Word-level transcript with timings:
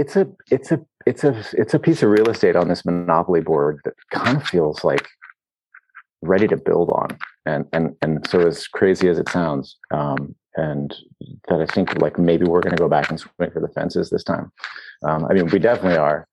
it's 0.00 0.16
a 0.16 0.26
it's 0.50 0.72
a 0.72 0.80
it's 1.06 1.24
a 1.24 1.44
it's 1.52 1.74
a 1.74 1.78
piece 1.78 2.02
of 2.02 2.08
real 2.08 2.30
estate 2.30 2.56
on 2.56 2.68
this 2.68 2.86
monopoly 2.86 3.42
board 3.42 3.80
that 3.84 3.94
kind 4.10 4.38
of 4.38 4.46
feels 4.46 4.82
like 4.82 5.06
ready 6.22 6.48
to 6.48 6.56
build 6.56 6.90
on. 6.90 7.18
And 7.44 7.66
and 7.72 7.94
and 8.00 8.26
so 8.26 8.40
as 8.46 8.66
crazy 8.66 9.08
as 9.08 9.18
it 9.18 9.28
sounds 9.28 9.76
um, 9.92 10.34
and 10.56 10.94
that 11.48 11.60
i 11.60 11.66
think 11.66 12.00
like 12.00 12.18
maybe 12.18 12.44
we're 12.44 12.60
going 12.60 12.76
to 12.76 12.82
go 12.82 12.88
back 12.88 13.08
and 13.08 13.20
swing 13.20 13.50
for 13.50 13.60
the 13.60 13.68
fences 13.68 14.10
this 14.10 14.24
time. 14.24 14.50
Um, 15.06 15.26
i 15.26 15.32
mean 15.32 15.46
we 15.46 15.58
definitely 15.58 15.98
are 15.98 16.26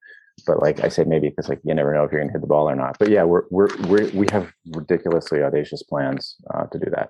but 0.46 0.62
like 0.62 0.84
i 0.84 0.90
say 0.90 1.04
maybe 1.04 1.30
because 1.30 1.50
like 1.50 1.62
you 1.64 1.74
never 1.74 1.94
know 1.94 2.04
if 2.04 2.12
you're 2.12 2.20
going 2.22 2.30
to 2.30 2.34
hit 2.34 2.42
the 2.42 2.48
ball 2.48 2.70
or 2.70 2.76
not. 2.76 2.98
But 3.00 3.10
yeah 3.10 3.24
we're 3.24 3.44
we're, 3.52 3.70
we're 3.88 4.10
we 4.12 4.28
have 4.32 4.52
ridiculously 4.76 5.44
audacious 5.44 5.84
plans 5.84 6.36
uh, 6.54 6.66
to 6.68 6.80
do 6.80 6.90
that. 6.92 7.10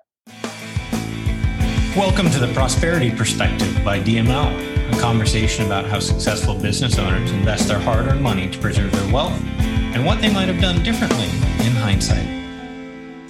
Welcome 1.96 2.30
to 2.32 2.40
the 2.40 2.52
prosperity 2.54 3.12
perspective 3.12 3.74
by 3.84 4.00
dml 4.00 4.77
conversation 5.00 5.66
about 5.66 5.86
how 5.86 6.00
successful 6.00 6.56
business 6.56 6.98
owners 6.98 7.32
invest 7.32 7.68
their 7.68 7.80
hard 7.80 8.08
earned 8.08 8.22
money 8.22 8.50
to 8.50 8.58
preserve 8.60 8.92
their 8.92 9.14
wealth 9.14 9.40
and 9.94 10.06
what 10.06 10.22
they 10.22 10.34
might 10.34 10.48
have 10.48 10.60
done 10.60 10.84
differently 10.84 11.26
in 11.66 11.74
hindsight. 11.74 12.26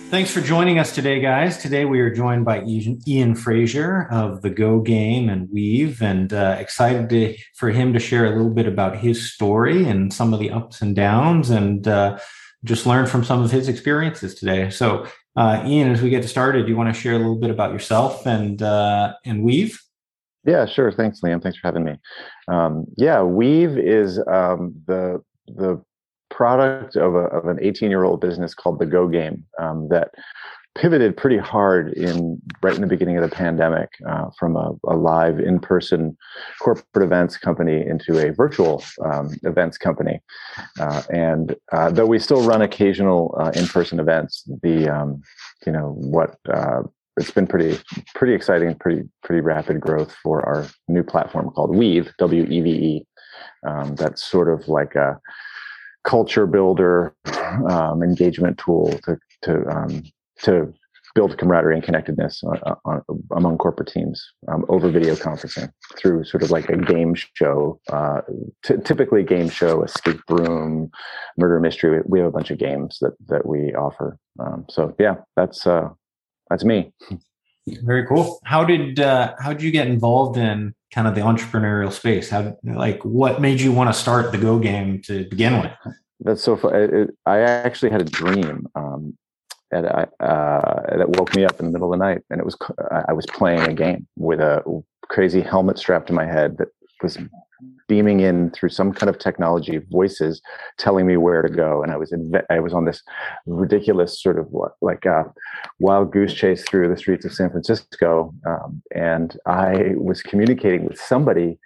Thanks 0.09 0.31
for 0.31 0.39
joining 0.39 0.80
us 0.80 0.95
today, 0.95 1.20
guys. 1.20 1.58
Today 1.58 1.84
we 1.84 1.99
are 1.99 2.09
joined 2.09 2.45
by 2.45 2.63
Ian 2.63 3.35
Fraser 3.35 4.08
of 4.09 4.41
the 4.41 4.49
Go 4.49 4.80
Game 4.80 5.27
and 5.27 5.49
Weve, 5.49 6.02
and 6.02 6.31
uh, 6.31 6.55
excited 6.58 7.09
to, 7.09 7.38
for 7.55 7.72
him 7.72 7.91
to 7.91 7.99
share 7.99 8.25
a 8.25 8.30
little 8.30 8.53
bit 8.53 8.67
about 8.67 8.95
his 8.95 9.34
story 9.34 9.84
and 9.84 10.13
some 10.13 10.34
of 10.34 10.39
the 10.39 10.49
ups 10.49 10.81
and 10.81 10.95
downs, 10.95 11.49
and 11.49 11.89
uh, 11.89 12.17
just 12.63 12.86
learn 12.86 13.05
from 13.05 13.25
some 13.25 13.44
of 13.44 13.52
his 13.52 13.67
experiences 13.67 14.34
today. 14.34 14.70
So, 14.70 15.05
uh, 15.36 15.61
Ian, 15.66 15.91
as 15.91 16.02
we 16.02 16.09
get 16.09 16.23
started, 16.23 16.63
do 16.63 16.70
you 16.70 16.77
want 16.77 16.94
to 16.94 16.99
share 16.99 17.13
a 17.13 17.17
little 17.17 17.39
bit 17.39 17.49
about 17.49 17.73
yourself 17.73 18.25
and 18.25 18.61
uh, 18.61 19.13
and 19.25 19.44
Weve? 19.44 19.77
Yeah, 20.47 20.65
sure. 20.65 20.91
Thanks, 20.91 21.19
Liam. 21.21 21.43
Thanks 21.43 21.59
for 21.59 21.67
having 21.67 21.83
me. 21.83 21.97
Um, 22.47 22.85
yeah, 22.95 23.21
Weve 23.21 23.77
is 23.77 24.19
um, 24.31 24.73
the 24.88 25.21
the 25.47 25.83
product 26.29 26.95
of, 26.95 27.16
a, 27.16 27.25
of 27.27 27.45
an 27.45 27.58
18 27.61 27.89
year 27.89 28.03
old 28.03 28.22
business 28.22 28.53
called 28.53 28.80
the 28.80 28.85
Go 28.85 29.07
Game 29.07 29.45
um, 29.59 29.88
that 29.89 30.11
pivoted 30.75 31.17
pretty 31.17 31.38
hard 31.38 31.94
in 31.94 32.39
right 32.61 32.75
in 32.75 32.81
the 32.81 32.88
beginning 32.88 33.17
of 33.17 33.27
the 33.27 33.35
pandemic 33.35 33.89
uh, 34.07 34.30
from 34.38 34.55
a, 34.55 34.72
a 34.85 34.95
live 34.95 35.39
in 35.39 35.59
person 35.59 36.16
corporate 36.61 37.03
events 37.03 37.35
company 37.38 37.83
into 37.85 38.19
a 38.19 38.31
virtual 38.31 38.83
um, 39.03 39.31
events 39.44 39.77
company. 39.77 40.22
Uh, 40.79 41.02
and 41.09 41.55
uh, 41.72 41.89
though 41.89 42.05
we 42.05 42.19
still 42.19 42.45
run 42.47 42.61
occasional 42.61 43.35
uh, 43.39 43.52
in 43.55 43.66
person 43.67 44.00
events, 44.00 44.44
the 44.61 44.88
um, 44.88 45.22
you 45.66 45.72
know 45.72 45.94
what 45.97 46.38
uh, 46.53 46.83
it's 47.17 47.31
been 47.31 47.47
pretty 47.47 47.79
pretty 48.15 48.33
exciting, 48.33 48.75
pretty 48.75 49.03
pretty 49.23 49.41
rapid 49.41 49.79
growth 49.81 50.15
for 50.23 50.45
our 50.45 50.67
new 50.87 51.03
platform 51.03 51.49
called 51.51 51.75
Weve, 51.75 52.11
W 52.17 52.43
E 52.43 52.61
V 52.61 52.69
E. 52.69 53.05
Um, 53.67 53.95
that's 53.95 54.23
sort 54.23 54.49
of 54.49 54.67
like 54.67 54.95
a 54.95 55.19
culture 56.03 56.47
builder, 56.47 57.13
um, 57.69 58.03
engagement 58.03 58.57
tool 58.57 58.97
to 59.03 59.17
to 59.43 59.67
um, 59.67 60.03
to 60.43 60.73
build 61.15 61.35
camaraderie 61.39 61.73
and 61.73 61.83
connectedness 61.83 62.43
on, 62.43 62.59
uh, 62.67 62.75
on, 62.85 63.01
uh, 63.09 63.13
among 63.35 63.57
corporate 63.57 63.88
teams 63.88 64.23
um, 64.49 64.63
over 64.69 64.88
video 64.88 65.15
conferencing 65.15 65.71
through 65.97 66.23
sort 66.23 66.43
of 66.43 66.51
like 66.51 66.69
a 66.69 66.77
game 66.77 67.15
show, 67.15 67.79
uh, 67.91 68.21
t- 68.63 68.75
typically 68.85 69.23
game 69.23 69.49
show, 69.49 69.81
escape 69.81 70.21
room, 70.29 70.91
murder 71.35 71.59
mystery. 71.59 72.03
We 72.05 72.19
have 72.19 72.27
a 72.27 72.31
bunch 72.31 72.51
of 72.51 72.59
games 72.59 72.99
that 73.01 73.13
that 73.27 73.47
we 73.47 73.73
offer. 73.73 74.19
Um, 74.39 74.65
so 74.69 74.95
yeah, 74.99 75.15
that's 75.35 75.65
uh, 75.65 75.89
that's 76.50 76.64
me. 76.64 76.94
Very 77.84 78.06
cool. 78.08 78.40
How 78.45 78.64
did 78.64 79.00
uh, 79.00 79.36
how 79.40 79.52
did 79.52 79.62
you 79.62 79.72
get 79.72 79.88
involved 79.88 80.38
in 80.38 80.73
kind 80.94 81.08
of 81.08 81.16
the 81.16 81.22
entrepreneurial 81.22 81.92
space? 81.92 82.30
How 82.30 82.58
like 82.64 83.03
what 83.03 83.42
made 83.42 83.59
you 83.59 83.72
want 83.72 83.94
to 83.94 84.00
start 84.00 84.31
the 84.31 84.38
Go 84.38 84.58
game 84.58 85.02
to 85.03 85.28
begin 85.30 85.62
with? 85.62 85.72
That's 86.22 86.42
so 86.42 86.56
fun. 86.56 87.09
I 87.25 87.40
actually 87.40 87.92
had 87.92 88.02
a 88.02 88.06
dream 88.06 88.68
um, 88.73 89.16
that, 89.72 89.86
I, 89.86 90.23
uh, 90.23 90.98
that 90.98 91.09
woke 91.09 91.36
me 91.36 91.46
up 91.46 91.59
in 91.59 91.68
the 91.68 91.72
middle 91.72 91.94
of 91.94 92.00
the 92.00 92.06
night, 92.06 92.22
and 92.30 92.40
it 92.40 92.46
was 92.46 92.57
I 93.07 93.13
was 93.13 93.25
playing 93.28 93.62
a 93.62 93.74
game 93.74 94.07
with 94.16 94.40
a 94.40 94.63
crazy 95.09 95.41
helmet 95.41 95.78
strapped 95.78 96.07
to 96.07 96.13
my 96.13 96.25
head 96.25 96.57
that 96.57 96.69
was 97.03 97.18
beaming 97.88 98.19
in 98.19 98.51
through 98.51 98.69
some 98.69 98.94
kind 98.94 99.09
of 99.09 99.18
technology 99.18 99.79
voices 99.90 100.41
telling 100.78 101.07
me 101.07 101.18
where 101.18 101.41
to 101.41 101.50
go 101.50 101.81
and 101.81 101.91
i 101.91 101.97
was 101.97 102.12
in 102.12 102.31
i 102.50 102.59
was 102.59 102.73
on 102.73 102.85
this 102.85 103.01
ridiculous 103.45 104.22
sort 104.22 104.38
of 104.38 104.47
like 104.81 105.06
a 105.06 105.23
wild 105.79 106.12
goose 106.12 106.34
chase 106.34 106.63
through 106.63 106.88
the 106.88 106.97
streets 106.97 107.25
of 107.25 107.34
san 107.34 107.50
francisco 107.50 108.34
um, 108.45 108.81
and 108.95 109.38
i 109.45 109.94
was 109.95 110.22
communicating 110.22 110.85
with 110.85 111.00
somebody 111.00 111.57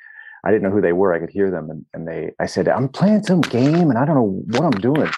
i 0.46 0.52
didn't 0.52 0.64
know 0.64 0.72
who 0.72 0.82
they 0.82 0.94
were 0.94 1.14
i 1.14 1.20
could 1.20 1.30
hear 1.30 1.52
them 1.52 1.70
and, 1.70 1.86
and 1.94 2.08
they 2.08 2.32
i 2.40 2.46
said 2.46 2.68
i'm 2.68 2.88
playing 2.88 3.24
some 3.24 3.42
game 3.42 3.90
and 3.90 3.98
i 3.98 4.06
don't 4.06 4.16
know 4.16 4.44
what 4.58 4.64
i'm 4.64 4.82
doing 4.82 5.12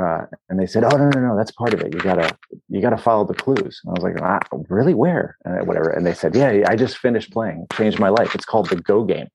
uh, 0.00 0.24
and 0.48 0.58
they 0.58 0.66
said, 0.66 0.84
"Oh 0.84 0.96
no, 0.96 1.10
no, 1.10 1.20
no, 1.20 1.36
that's 1.36 1.50
part 1.50 1.74
of 1.74 1.80
it. 1.80 1.92
You 1.92 2.00
gotta, 2.00 2.34
you 2.68 2.80
gotta 2.80 2.96
follow 2.96 3.26
the 3.26 3.34
clues." 3.34 3.80
And 3.84 3.90
I 3.90 3.92
was 3.92 4.02
like, 4.02 4.22
ah, 4.22 4.40
"Really? 4.70 4.94
Where?" 4.94 5.36
And 5.44 5.66
whatever. 5.66 5.90
And 5.90 6.06
they 6.06 6.14
said, 6.14 6.34
"Yeah, 6.34 6.64
I 6.66 6.76
just 6.76 6.96
finished 6.96 7.30
playing. 7.30 7.66
changed 7.74 7.98
my 7.98 8.08
life. 8.08 8.34
It's 8.34 8.46
called 8.46 8.70
the 8.70 8.76
Go 8.76 9.04
Game." 9.04 9.28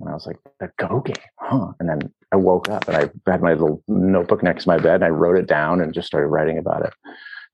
And 0.00 0.08
I 0.08 0.14
was 0.14 0.26
like, 0.26 0.38
the 0.58 0.70
Go 0.78 1.00
game, 1.00 1.16
huh? 1.36 1.72
And 1.78 1.88
then 1.88 2.12
I 2.32 2.36
woke 2.36 2.68
up 2.68 2.88
and 2.88 2.96
I 2.96 3.30
had 3.30 3.42
my 3.42 3.52
little 3.52 3.82
notebook 3.88 4.42
next 4.42 4.64
to 4.64 4.68
my 4.68 4.78
bed 4.78 4.96
and 4.96 5.04
I 5.04 5.08
wrote 5.08 5.36
it 5.36 5.46
down 5.46 5.80
and 5.80 5.94
just 5.94 6.06
started 6.06 6.28
writing 6.28 6.58
about 6.58 6.84
it. 6.84 6.92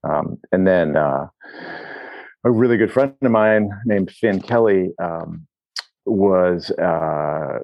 Um, 0.04 0.38
and 0.52 0.66
then 0.66 0.96
uh, 0.96 1.26
a 2.44 2.50
really 2.50 2.76
good 2.76 2.92
friend 2.92 3.14
of 3.20 3.30
mine 3.30 3.70
named 3.84 4.10
Finn 4.10 4.40
Kelly 4.40 4.90
um, 5.02 5.46
was 6.04 6.70
uh, 6.72 7.58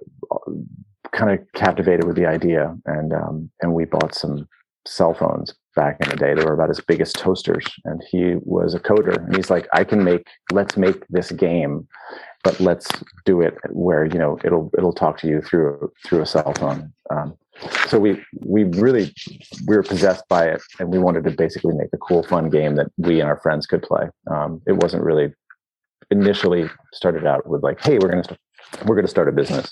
kind 1.13 1.31
of 1.31 1.47
captivated 1.55 2.05
with 2.05 2.17
the 2.17 2.27
idea, 2.27 2.77
and 2.87 3.13
um, 3.13 3.51
and 3.61 3.75
we 3.75 3.85
bought 3.85 4.15
some 4.15 4.49
cell 4.87 5.15
phones 5.15 5.55
back 5.77 5.99
in 6.01 6.09
the 6.11 6.17
day. 6.17 6.35
They 6.35 6.45
were 6.45 6.55
about 6.55 6.71
as 6.71 6.81
big 6.81 7.01
as 7.01 7.13
toasters, 7.13 7.67
and 7.85 8.03
he 8.11 8.37
was 8.43 8.75
a 8.75 8.81
coder. 8.81 9.17
And 9.17 9.37
he's 9.37 9.51
like, 9.51 9.69
I 9.73 9.85
can 9.85 10.03
make, 10.03 10.27
let's 10.51 10.77
make 10.77 11.07
this 11.09 11.31
game 11.31 11.87
but 12.43 12.59
let's 12.61 12.89
do 13.25 13.41
it 13.41 13.57
where 13.71 14.05
you 14.05 14.19
know 14.19 14.39
it'll 14.45 14.71
it'll 14.77 14.93
talk 14.93 15.19
to 15.19 15.29
you 15.29 15.41
through 15.41 15.93
through 16.05 16.23
a 16.23 16.27
cell 16.27 16.53
phone. 16.55 16.93
Um, 17.11 17.37
so 17.87 17.99
we 17.99 18.23
we 18.41 18.65
really 18.65 19.15
we 19.67 19.77
were 19.77 19.83
possessed 19.83 20.27
by 20.29 20.47
it, 20.49 20.63
and 20.79 20.89
we 20.89 20.99
wanted 20.99 21.25
to 21.25 21.31
basically 21.31 21.75
make 21.75 21.89
a 21.93 21.99
cool, 21.99 22.23
fun 22.23 22.51
game 22.51 22.77
that 22.77 22.89
we 22.97 23.21
and 23.21 23.29
our 23.29 23.41
friends 23.41 23.67
could 23.67 23.83
play. 23.83 24.09
Um, 24.31 24.61
it 24.67 24.73
wasn't 24.73 25.05
really 25.05 25.33
initially 26.11 26.69
started 26.93 27.27
out 27.27 27.47
with 27.47 27.63
like, 27.63 27.81
hey, 27.81 27.99
we're 27.99 28.09
gonna 28.09 28.37
we're 28.87 28.97
gonna 28.97 29.09
start 29.09 29.29
a 29.29 29.33
business. 29.33 29.71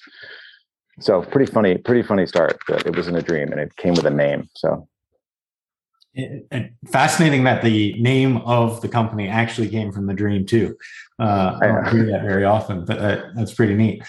So 1.00 1.22
pretty 1.22 1.50
funny, 1.50 1.78
pretty 1.78 2.02
funny 2.02 2.26
start. 2.26 2.58
But 2.68 2.86
it 2.86 2.94
was 2.94 3.08
in 3.08 3.16
a 3.16 3.22
dream, 3.22 3.50
and 3.50 3.60
it 3.60 3.74
came 3.76 3.94
with 3.94 4.06
a 4.06 4.10
name. 4.10 4.48
So 4.54 4.88
and 6.14 6.70
fascinating 6.88 7.44
that 7.44 7.62
the 7.62 7.94
name 8.00 8.38
of 8.38 8.80
the 8.80 8.88
company 8.88 9.28
actually 9.28 9.68
came 9.68 9.92
from 9.92 10.06
the 10.06 10.14
dream 10.14 10.44
too. 10.44 10.76
Uh, 11.18 11.58
I 11.60 11.66
don't 11.66 11.88
hear 11.88 12.06
that 12.06 12.22
very 12.22 12.44
often, 12.44 12.84
but 12.84 12.98
uh, 12.98 13.22
that's 13.34 13.54
pretty 13.54 13.74
neat. 13.74 14.02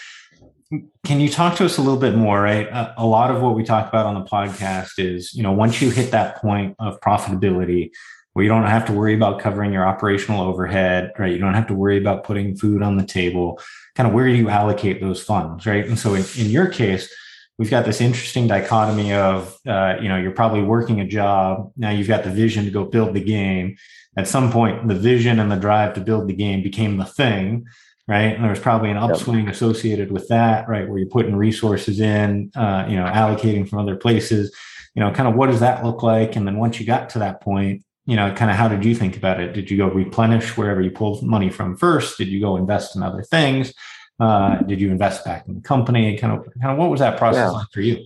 Can 1.04 1.20
you 1.20 1.28
talk 1.28 1.56
to 1.56 1.64
us 1.64 1.76
a 1.76 1.82
little 1.82 2.00
bit 2.00 2.14
more? 2.14 2.42
Right, 2.42 2.66
a, 2.68 2.94
a 2.96 3.06
lot 3.06 3.30
of 3.30 3.42
what 3.42 3.54
we 3.54 3.62
talk 3.62 3.88
about 3.88 4.06
on 4.06 4.14
the 4.14 4.28
podcast 4.28 4.92
is, 4.98 5.34
you 5.34 5.42
know, 5.42 5.52
once 5.52 5.82
you 5.82 5.90
hit 5.90 6.10
that 6.12 6.36
point 6.36 6.74
of 6.78 7.00
profitability, 7.00 7.90
where 8.32 8.42
you 8.42 8.48
don't 8.48 8.66
have 8.66 8.86
to 8.86 8.92
worry 8.92 9.14
about 9.14 9.38
covering 9.40 9.72
your 9.72 9.86
operational 9.86 10.40
overhead, 10.40 11.12
right? 11.18 11.32
You 11.32 11.38
don't 11.38 11.54
have 11.54 11.66
to 11.66 11.74
worry 11.74 11.98
about 11.98 12.24
putting 12.24 12.56
food 12.56 12.82
on 12.82 12.96
the 12.96 13.04
table. 13.04 13.60
Kind 13.94 14.08
of 14.08 14.14
where 14.14 14.26
do 14.26 14.32
you 14.32 14.48
allocate 14.48 15.00
those 15.00 15.22
funds, 15.22 15.66
right? 15.66 15.86
And 15.86 15.98
so, 15.98 16.14
in, 16.14 16.24
in 16.38 16.46
your 16.46 16.68
case, 16.68 17.12
we've 17.62 17.70
got 17.70 17.84
this 17.84 18.00
interesting 18.00 18.48
dichotomy 18.48 19.12
of 19.12 19.56
uh, 19.68 19.94
you 20.02 20.08
know 20.08 20.16
you're 20.16 20.32
probably 20.32 20.62
working 20.62 21.00
a 21.00 21.06
job 21.06 21.70
now 21.76 21.90
you've 21.90 22.08
got 22.08 22.24
the 22.24 22.30
vision 22.30 22.64
to 22.64 22.72
go 22.72 22.84
build 22.84 23.14
the 23.14 23.20
game. 23.20 23.76
At 24.16 24.26
some 24.26 24.50
point 24.50 24.88
the 24.88 24.96
vision 24.96 25.38
and 25.38 25.48
the 25.48 25.56
drive 25.56 25.94
to 25.94 26.00
build 26.00 26.26
the 26.26 26.34
game 26.34 26.60
became 26.64 26.96
the 26.96 27.04
thing 27.04 27.64
right? 28.08 28.34
And 28.34 28.42
there 28.42 28.50
was 28.50 28.58
probably 28.58 28.90
an 28.90 28.96
upswing 28.96 29.44
yep. 29.44 29.54
associated 29.54 30.10
with 30.10 30.26
that 30.26 30.68
right? 30.68 30.88
Where 30.88 30.98
you're 30.98 31.08
putting 31.08 31.36
resources 31.36 32.00
in 32.00 32.50
uh, 32.56 32.84
you 32.88 32.96
know 32.96 33.04
allocating 33.04 33.68
from 33.68 33.78
other 33.78 33.94
places. 33.94 34.52
You 34.96 35.04
know 35.04 35.12
kind 35.12 35.28
of 35.28 35.36
what 35.36 35.46
does 35.46 35.60
that 35.60 35.84
look 35.84 36.02
like? 36.02 36.34
And 36.34 36.44
then 36.44 36.58
once 36.58 36.80
you 36.80 36.84
got 36.84 37.10
to 37.10 37.20
that 37.20 37.42
point 37.42 37.84
you 38.06 38.16
know 38.16 38.34
kind 38.34 38.50
of 38.50 38.56
how 38.56 38.66
did 38.66 38.84
you 38.84 38.96
think 38.96 39.16
about 39.16 39.38
it? 39.38 39.52
Did 39.52 39.70
you 39.70 39.76
go 39.76 39.86
replenish 39.86 40.56
wherever 40.56 40.80
you 40.80 40.90
pulled 40.90 41.22
money 41.22 41.48
from 41.48 41.76
first? 41.76 42.18
Did 42.18 42.26
you 42.26 42.40
go 42.40 42.56
invest 42.56 42.96
in 42.96 43.04
other 43.04 43.22
things 43.22 43.72
uh, 44.20 44.56
did 44.62 44.80
you 44.80 44.90
invest 44.90 45.24
back 45.24 45.46
in 45.46 45.54
the 45.54 45.60
company? 45.60 46.16
Kind 46.16 46.32
of, 46.32 46.44
kind 46.60 46.72
of, 46.72 46.78
what 46.78 46.90
was 46.90 47.00
that 47.00 47.18
process 47.18 47.46
yeah. 47.46 47.50
like 47.50 47.66
for 47.72 47.80
you? 47.80 48.04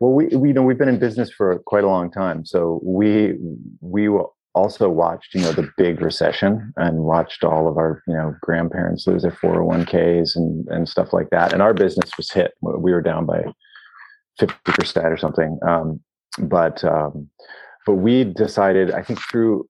Well, 0.00 0.12
we, 0.12 0.26
we 0.28 0.48
you 0.48 0.54
know 0.54 0.62
we've 0.62 0.78
been 0.78 0.88
in 0.88 0.98
business 0.98 1.30
for 1.30 1.58
quite 1.66 1.84
a 1.84 1.88
long 1.88 2.10
time, 2.10 2.44
so 2.46 2.80
we 2.82 3.34
we 3.80 4.08
also 4.54 4.88
watched 4.88 5.34
you 5.34 5.42
know 5.42 5.52
the 5.52 5.70
big 5.76 6.00
recession 6.00 6.72
and 6.76 7.00
watched 7.00 7.44
all 7.44 7.68
of 7.68 7.76
our 7.76 8.02
you 8.06 8.14
know 8.14 8.34
grandparents 8.40 9.06
lose 9.06 9.22
their 9.22 9.32
401ks 9.32 10.36
and 10.36 10.66
and 10.68 10.88
stuff 10.88 11.12
like 11.12 11.30
that, 11.30 11.52
and 11.52 11.60
our 11.60 11.74
business 11.74 12.10
was 12.16 12.30
hit. 12.30 12.52
We 12.62 12.92
were 12.92 13.02
down 13.02 13.26
by 13.26 13.44
fifty 14.38 14.72
percent 14.72 15.06
or 15.06 15.18
something. 15.18 15.58
Um, 15.66 16.00
but 16.38 16.82
um, 16.84 17.28
but 17.86 17.94
we 17.96 18.24
decided, 18.24 18.90
I 18.92 19.02
think 19.02 19.20
through 19.20 19.68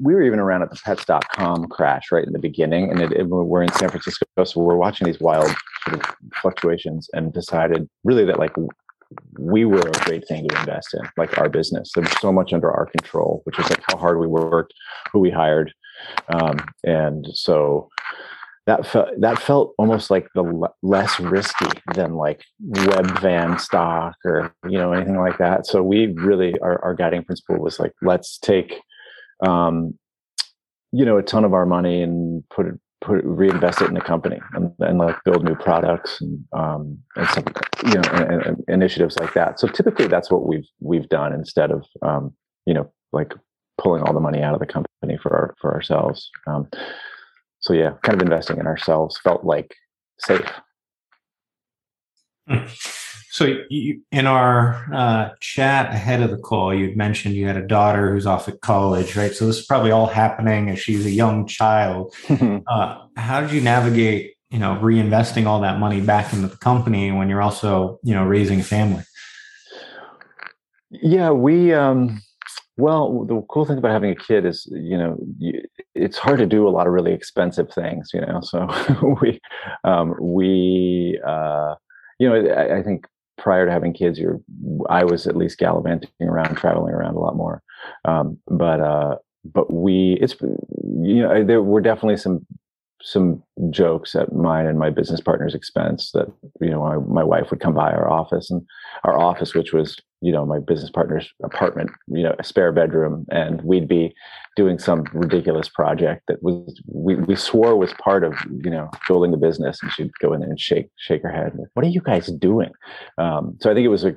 we 0.00 0.14
were 0.14 0.22
even 0.22 0.38
around 0.38 0.62
at 0.62 0.70
the 0.70 0.76
pets.com 0.84 1.66
crash 1.68 2.04
right 2.12 2.26
in 2.26 2.32
the 2.32 2.38
beginning 2.38 2.90
and 2.90 3.00
it, 3.00 3.12
it, 3.12 3.24
we're 3.28 3.62
in 3.62 3.72
san 3.72 3.88
francisco 3.88 4.26
so 4.44 4.60
we're 4.60 4.76
watching 4.76 5.06
these 5.06 5.20
wild 5.20 5.50
sort 5.84 6.00
of 6.00 6.16
fluctuations 6.40 7.08
and 7.12 7.32
decided 7.32 7.88
really 8.04 8.24
that 8.24 8.38
like 8.38 8.54
we 9.38 9.64
were 9.64 9.80
a 9.80 10.04
great 10.04 10.26
thing 10.26 10.48
to 10.48 10.58
invest 10.58 10.94
in 10.94 11.00
like 11.16 11.38
our 11.38 11.48
business 11.48 11.90
there's 11.94 12.20
so 12.20 12.32
much 12.32 12.52
under 12.52 12.70
our 12.70 12.86
control 12.86 13.40
which 13.44 13.58
is 13.58 13.68
like 13.70 13.82
how 13.90 13.96
hard 13.96 14.18
we 14.18 14.26
worked 14.26 14.72
who 15.12 15.20
we 15.20 15.30
hired 15.30 15.72
um, 16.28 16.58
and 16.84 17.26
so 17.32 17.88
that 18.66 18.84
felt 18.84 19.08
that 19.20 19.38
felt 19.38 19.74
almost 19.78 20.10
like 20.10 20.28
the 20.34 20.44
l- 20.44 20.76
less 20.82 21.20
risky 21.20 21.68
than 21.94 22.14
like 22.14 22.44
Webvan 22.68 23.60
stock 23.60 24.16
or 24.24 24.52
you 24.68 24.76
know 24.76 24.92
anything 24.92 25.18
like 25.18 25.38
that. 25.38 25.66
So 25.66 25.82
we 25.82 26.08
really 26.08 26.58
our, 26.58 26.82
our 26.84 26.94
guiding 26.94 27.22
principle 27.22 27.58
was 27.58 27.78
like 27.78 27.92
let's 28.02 28.38
take 28.38 28.80
um, 29.44 29.98
you 30.92 31.04
know 31.04 31.18
a 31.18 31.22
ton 31.22 31.44
of 31.44 31.52
our 31.52 31.66
money 31.66 32.02
and 32.02 32.42
put 32.50 32.66
it 32.66 32.74
put 33.02 33.22
reinvest 33.24 33.82
it 33.82 33.88
in 33.88 33.94
the 33.94 34.00
company 34.00 34.40
and, 34.54 34.72
and 34.80 34.98
like 34.98 35.16
build 35.24 35.44
new 35.44 35.54
products 35.54 36.20
and 36.20 36.44
um, 36.52 36.98
and 37.16 37.28
some 37.28 37.44
you 37.86 37.94
know 37.94 38.08
and, 38.12 38.42
and 38.42 38.64
initiatives 38.68 39.16
like 39.18 39.34
that. 39.34 39.60
So 39.60 39.68
typically 39.68 40.06
that's 40.06 40.30
what 40.30 40.46
we've 40.46 40.68
we've 40.80 41.08
done 41.08 41.32
instead 41.32 41.70
of 41.70 41.84
um, 42.02 42.32
you 42.64 42.74
know 42.74 42.90
like 43.12 43.34
pulling 43.78 44.02
all 44.02 44.14
the 44.14 44.20
money 44.20 44.42
out 44.42 44.54
of 44.54 44.60
the 44.60 44.66
company 44.66 45.18
for 45.22 45.32
our, 45.34 45.54
for 45.60 45.74
ourselves. 45.74 46.30
Um, 46.46 46.68
so 47.60 47.72
yeah, 47.72 47.92
kind 48.02 48.20
of 48.20 48.22
investing 48.22 48.58
in 48.58 48.66
ourselves 48.66 49.18
felt 49.22 49.44
like 49.44 49.74
safe. 50.18 50.50
So 53.36 53.54
you, 53.68 54.00
in 54.12 54.26
our 54.26 54.82
uh, 54.94 55.28
chat 55.40 55.92
ahead 55.92 56.22
of 56.22 56.30
the 56.30 56.38
call, 56.38 56.72
you'd 56.72 56.96
mentioned 56.96 57.34
you 57.34 57.46
had 57.46 57.58
a 57.58 57.66
daughter 57.66 58.10
who's 58.10 58.26
off 58.26 58.48
at 58.48 58.62
college, 58.62 59.14
right? 59.14 59.30
So 59.30 59.46
this 59.46 59.58
is 59.58 59.66
probably 59.66 59.90
all 59.90 60.06
happening 60.06 60.70
as 60.70 60.78
she's 60.78 61.04
a 61.04 61.10
young 61.10 61.46
child. 61.46 62.14
uh, 62.30 63.04
how 63.18 63.42
did 63.42 63.52
you 63.52 63.60
navigate, 63.60 64.36
you 64.48 64.58
know, 64.58 64.78
reinvesting 64.82 65.44
all 65.44 65.60
that 65.60 65.78
money 65.78 66.00
back 66.00 66.32
into 66.32 66.48
the 66.48 66.56
company 66.56 67.12
when 67.12 67.28
you're 67.28 67.42
also, 67.42 67.98
you 68.02 68.14
know, 68.14 68.24
raising 68.24 68.60
a 68.60 68.64
family? 68.64 69.02
Yeah, 70.88 71.28
we 71.28 71.74
um, 71.74 72.22
well, 72.78 73.26
the 73.26 73.42
cool 73.50 73.66
thing 73.66 73.76
about 73.76 73.92
having 73.92 74.12
a 74.12 74.16
kid 74.16 74.46
is, 74.46 74.66
you 74.72 74.96
know, 74.96 75.18
you, 75.38 75.60
it's 75.94 76.16
hard 76.16 76.38
to 76.38 76.46
do 76.46 76.66
a 76.66 76.70
lot 76.70 76.86
of 76.86 76.94
really 76.94 77.12
expensive 77.12 77.70
things, 77.70 78.12
you 78.14 78.22
know. 78.22 78.40
So 78.40 78.66
we, 79.20 79.38
um, 79.84 80.14
we, 80.18 81.20
uh, 81.22 81.74
you 82.18 82.30
know, 82.30 82.50
I, 82.54 82.78
I, 82.78 82.82
think 82.82 83.06
prior 83.36 83.66
to 83.66 83.72
having 83.72 83.92
kids, 83.92 84.18
you're, 84.18 84.40
I 84.88 85.04
was 85.04 85.26
at 85.26 85.36
least 85.36 85.58
gallivanting 85.58 86.10
around, 86.20 86.56
traveling 86.56 86.94
around 86.94 87.14
a 87.14 87.20
lot 87.20 87.36
more. 87.36 87.62
Um, 88.04 88.38
but, 88.48 88.80
uh, 88.80 89.16
but 89.44 89.72
we, 89.72 90.18
it's, 90.20 90.34
you 90.40 91.22
know, 91.22 91.44
there 91.44 91.62
were 91.62 91.80
definitely 91.80 92.16
some 92.16 92.46
some 93.06 93.40
jokes 93.70 94.16
at 94.16 94.32
mine 94.32 94.66
and 94.66 94.80
my 94.80 94.90
business 94.90 95.20
partner's 95.20 95.54
expense 95.54 96.10
that 96.10 96.26
you 96.60 96.68
know 96.68 97.00
my, 97.08 97.22
wife 97.22 97.50
would 97.50 97.60
come 97.60 97.72
by 97.72 97.92
our 97.92 98.10
office 98.10 98.50
and 98.50 98.66
our 99.04 99.16
office 99.16 99.54
which 99.54 99.72
was 99.72 99.96
you 100.22 100.32
know 100.32 100.44
my 100.44 100.58
business 100.58 100.90
partner's 100.90 101.32
apartment 101.44 101.88
you 102.08 102.24
know 102.24 102.34
a 102.40 102.42
spare 102.42 102.72
bedroom 102.72 103.24
and 103.30 103.62
we'd 103.62 103.86
be 103.86 104.12
doing 104.56 104.76
some 104.76 105.04
ridiculous 105.12 105.68
project 105.68 106.22
that 106.26 106.42
was 106.42 106.80
we, 106.86 107.14
we 107.14 107.36
swore 107.36 107.76
was 107.76 107.94
part 107.94 108.24
of 108.24 108.34
you 108.64 108.70
know 108.70 108.90
building 109.06 109.30
the 109.30 109.36
business 109.36 109.78
and 109.82 109.92
she'd 109.92 110.10
go 110.20 110.32
in 110.32 110.42
and 110.42 110.58
shake 110.58 110.88
shake 110.96 111.22
her 111.22 111.30
head 111.30 111.56
what 111.74 111.86
are 111.86 111.88
you 111.88 112.00
guys 112.00 112.26
doing? 112.26 112.72
Um, 113.18 113.56
so 113.60 113.70
i 113.70 113.74
think 113.74 113.84
it 113.84 113.88
was 113.88 114.02
like 114.02 114.16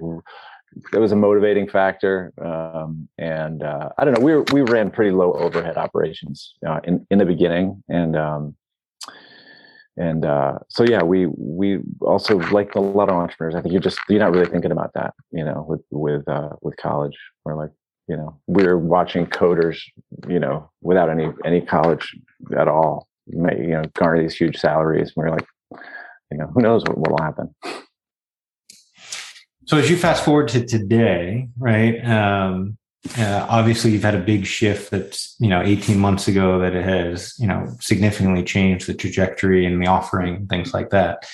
it 0.93 0.99
was 0.99 1.11
a 1.11 1.15
motivating 1.15 1.67
factor 1.67 2.33
um, 2.43 3.07
and 3.19 3.61
uh, 3.61 3.89
i 3.99 4.03
don't 4.03 4.15
know 4.15 4.25
we 4.25 4.33
were, 4.33 4.45
we 4.51 4.61
ran 4.61 4.89
pretty 4.89 5.11
low 5.11 5.33
overhead 5.33 5.77
operations 5.77 6.55
uh, 6.67 6.79
in 6.85 7.05
in 7.11 7.19
the 7.19 7.25
beginning 7.25 7.83
and 7.87 8.15
um, 8.15 8.55
and 9.99 10.25
uh, 10.25 10.57
so 10.69 10.83
yeah 10.83 11.03
we 11.03 11.27
we 11.37 11.79
also 12.01 12.39
like 12.51 12.73
a 12.75 12.79
lot 12.79 13.09
of 13.09 13.15
entrepreneurs. 13.15 13.53
I 13.53 13.61
think 13.61 13.73
you're 13.73 13.81
just 13.81 13.99
you're 14.07 14.19
not 14.19 14.31
really 14.31 14.49
thinking 14.49 14.71
about 14.71 14.93
that 14.95 15.13
you 15.31 15.43
know 15.43 15.65
with 15.67 15.81
with 15.91 16.27
uh, 16.27 16.51
with 16.61 16.77
college. 16.77 17.17
We're 17.43 17.55
like 17.55 17.71
you 18.07 18.15
know 18.15 18.39
we're 18.47 18.77
watching 18.77 19.27
coders 19.27 19.77
you 20.27 20.39
know 20.39 20.71
without 20.81 21.09
any 21.09 21.27
any 21.45 21.61
college 21.61 22.17
at 22.57 22.69
all. 22.69 23.07
You 23.27 23.41
know 23.41 23.83
garner 23.93 24.23
these 24.23 24.35
huge 24.35 24.57
salaries. 24.57 25.11
We're 25.15 25.29
like 25.29 25.45
you 26.31 26.37
know 26.37 26.47
who 26.47 26.61
knows 26.61 26.83
what 26.85 27.11
will 27.11 27.17
happen. 27.21 27.53
So 29.67 29.77
as 29.77 29.89
you 29.89 29.97
fast 29.97 30.23
forward 30.23 30.47
to 30.49 30.65
today 30.65 31.49
right 31.59 32.03
um, 32.05 32.77
uh, 33.17 33.45
obviously 33.49 33.91
you've 33.91 34.03
had 34.03 34.15
a 34.15 34.19
big 34.19 34.45
shift 34.45 34.91
that's 34.91 35.35
you 35.39 35.47
know 35.47 35.61
18 35.61 35.97
months 35.97 36.27
ago 36.27 36.59
that 36.59 36.75
it 36.75 36.83
has 36.83 37.33
you 37.39 37.47
know 37.47 37.65
significantly 37.79 38.43
changed 38.43 38.87
the 38.87 38.93
trajectory 38.93 39.65
and 39.65 39.81
the 39.81 39.87
offering 39.87 40.47
things 40.47 40.73
like 40.73 40.89
that. 40.89 41.29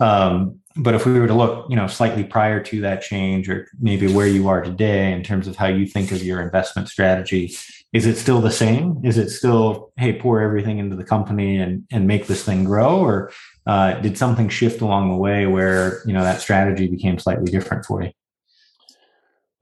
Um, 0.00 0.58
but 0.76 0.94
if 0.94 1.06
we 1.06 1.18
were 1.18 1.28
to 1.28 1.34
look 1.34 1.70
you 1.70 1.76
know 1.76 1.86
slightly 1.86 2.24
prior 2.24 2.60
to 2.64 2.80
that 2.80 3.02
change 3.02 3.48
or 3.48 3.68
maybe 3.80 4.12
where 4.12 4.26
you 4.26 4.48
are 4.48 4.60
today 4.60 5.12
in 5.12 5.22
terms 5.22 5.46
of 5.46 5.56
how 5.56 5.66
you 5.66 5.86
think 5.86 6.10
of 6.10 6.22
your 6.22 6.42
investment 6.42 6.88
strategy 6.88 7.54
is 7.92 8.06
it 8.06 8.16
still 8.16 8.40
the 8.40 8.50
same? 8.50 9.00
Is 9.04 9.18
it 9.18 9.30
still 9.30 9.92
hey 9.96 10.18
pour 10.18 10.40
everything 10.40 10.78
into 10.78 10.96
the 10.96 11.04
company 11.04 11.58
and 11.58 11.84
and 11.92 12.08
make 12.08 12.26
this 12.26 12.44
thing 12.44 12.64
grow? 12.64 12.98
Or 12.98 13.32
uh, 13.66 13.94
did 14.00 14.18
something 14.18 14.48
shift 14.48 14.80
along 14.80 15.10
the 15.10 15.16
way 15.16 15.46
where 15.46 16.02
you 16.06 16.12
know 16.12 16.24
that 16.24 16.40
strategy 16.40 16.88
became 16.88 17.20
slightly 17.20 17.50
different 17.50 17.86
for 17.86 18.02
you 18.02 18.10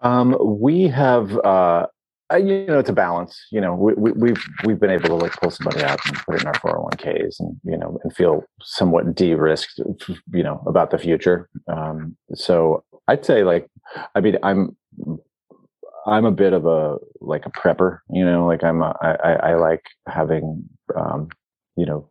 um, 0.02 0.36
we 0.40 0.82
have, 0.88 1.36
uh, 1.38 1.86
you 2.32 2.66
know, 2.66 2.78
it's 2.78 2.90
a 2.90 2.94
balance. 2.94 3.38
You 3.50 3.60
know, 3.60 3.74
we, 3.74 3.94
we, 3.94 4.12
we've 4.12 4.44
we've 4.64 4.80
been 4.80 4.90
able 4.90 5.08
to 5.08 5.14
like 5.14 5.32
pull 5.32 5.50
somebody 5.50 5.82
out 5.82 6.00
and 6.06 6.16
put 6.18 6.36
it 6.36 6.42
in 6.42 6.46
our 6.46 6.54
401ks, 6.54 7.40
and 7.40 7.56
you 7.64 7.76
know, 7.76 7.98
and 8.02 8.14
feel 8.14 8.44
somewhat 8.62 9.14
de-risked, 9.14 9.80
you 10.32 10.42
know, 10.42 10.62
about 10.66 10.90
the 10.90 10.98
future. 10.98 11.48
Um, 11.68 12.16
so 12.34 12.84
I'd 13.08 13.24
say, 13.24 13.44
like, 13.44 13.68
I 14.14 14.20
mean, 14.20 14.38
I'm 14.42 14.76
I'm 16.06 16.24
a 16.24 16.32
bit 16.32 16.52
of 16.52 16.66
a 16.66 16.96
like 17.20 17.46
a 17.46 17.50
prepper. 17.50 17.98
You 18.10 18.24
know, 18.24 18.46
like 18.46 18.64
I'm 18.64 18.82
a, 18.82 18.96
I, 19.02 19.50
I 19.50 19.54
like 19.56 19.82
having, 20.08 20.64
um, 20.96 21.28
you 21.76 21.86
know, 21.86 22.10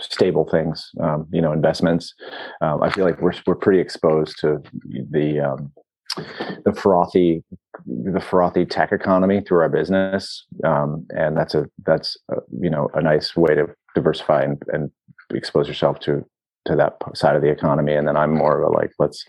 stable 0.00 0.48
things, 0.50 0.90
um, 1.00 1.26
you 1.32 1.40
know, 1.40 1.52
investments. 1.52 2.14
Um, 2.60 2.82
I 2.82 2.90
feel 2.90 3.04
like 3.04 3.20
we're 3.20 3.34
we're 3.46 3.54
pretty 3.54 3.80
exposed 3.80 4.38
to 4.40 4.62
the 5.10 5.40
um, 5.40 5.72
the 6.16 6.72
frothy 6.74 7.42
the 7.86 8.20
frothy 8.20 8.64
tech 8.64 8.92
economy 8.92 9.40
through 9.40 9.60
our 9.60 9.68
business. 9.68 10.46
Um, 10.64 11.06
and 11.10 11.36
that's 11.36 11.54
a 11.54 11.66
that's 11.86 12.16
a, 12.30 12.36
you 12.60 12.70
know 12.70 12.90
a 12.94 13.02
nice 13.02 13.36
way 13.36 13.54
to 13.54 13.66
diversify 13.94 14.42
and, 14.42 14.62
and 14.72 14.90
expose 15.34 15.68
yourself 15.68 16.00
to 16.00 16.24
to 16.66 16.76
that 16.76 16.96
side 17.14 17.34
of 17.36 17.42
the 17.42 17.50
economy. 17.50 17.94
And 17.94 18.06
then 18.06 18.16
i'm 18.16 18.34
more 18.34 18.62
of 18.62 18.70
a 18.70 18.74
like 18.74 18.90
let's 18.98 19.24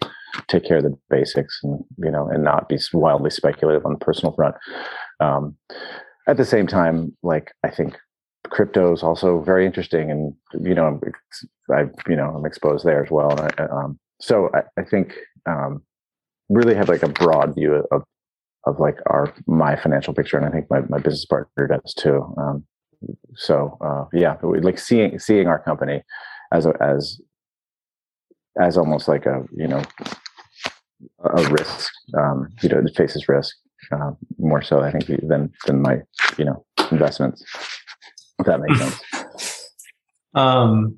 take 0.47 0.65
care 0.65 0.77
of 0.77 0.83
the 0.83 0.97
basics 1.09 1.60
and 1.63 1.84
you 1.98 2.12
know 2.12 2.27
and 2.27 2.43
not 2.43 2.69
be 2.69 2.77
wildly 2.93 3.29
speculative 3.29 3.86
on 3.86 3.93
the 3.93 4.05
personal 4.05 4.34
front. 4.34 4.55
Um, 5.19 5.58
at 6.27 6.38
the 6.38 6.46
same 6.46 6.67
time 6.67 7.15
like 7.22 7.51
i 7.65 7.69
think 7.69 7.98
crypto 8.50 8.93
is 8.93 9.03
also 9.03 9.41
very 9.41 9.65
interesting 9.65 10.10
and 10.10 10.34
you 10.65 10.74
know 10.74 11.00
i 11.72 11.81
you 12.08 12.15
know 12.15 12.34
i'm 12.36 12.46
exposed 12.46 12.86
there 12.86 13.03
as 13.03 13.12
well. 13.12 13.31
And 13.31 13.53
I, 13.58 13.63
um, 13.65 14.00
so 14.19 14.50
I, 14.53 14.62
I 14.79 14.84
think 14.86 15.15
um, 15.46 15.81
really 16.53 16.75
have 16.75 16.89
like 16.89 17.03
a 17.03 17.10
broad 17.10 17.55
view 17.55 17.86
of 17.91 18.03
of 18.65 18.79
like 18.79 18.98
our 19.07 19.33
my 19.45 19.75
financial 19.75 20.13
picture, 20.13 20.38
and 20.38 20.45
I 20.45 20.50
think 20.50 20.69
my, 20.69 20.81
my 20.89 20.98
business 20.98 21.25
partner 21.25 21.67
does 21.67 21.93
too. 21.93 22.33
Um, 22.38 22.65
so 23.36 23.77
uh, 23.81 24.05
yeah, 24.13 24.38
like 24.41 24.79
seeing 24.79 25.19
seeing 25.19 25.48
our 25.48 25.60
company 25.60 26.03
as 26.51 26.65
a, 26.65 26.74
as 26.81 27.19
as 28.60 28.77
almost 28.77 29.07
like 29.07 29.25
a 29.25 29.43
you 29.55 29.67
know 29.67 29.83
a 31.24 31.43
risk, 31.50 31.91
um, 32.17 32.48
you 32.62 32.69
know, 32.69 32.79
it 32.79 32.95
faces 32.95 33.27
risk 33.27 33.55
uh, 33.91 34.12
more 34.38 34.62
so 34.62 34.81
I 34.81 34.91
think 34.91 35.07
than 35.27 35.51
than 35.65 35.81
my 35.81 36.00
you 36.38 36.45
know 36.45 36.65
investments. 36.91 37.43
If 38.39 38.45
that 38.45 38.60
makes 38.60 38.79
sense. 38.79 39.01
Um, 40.36 40.98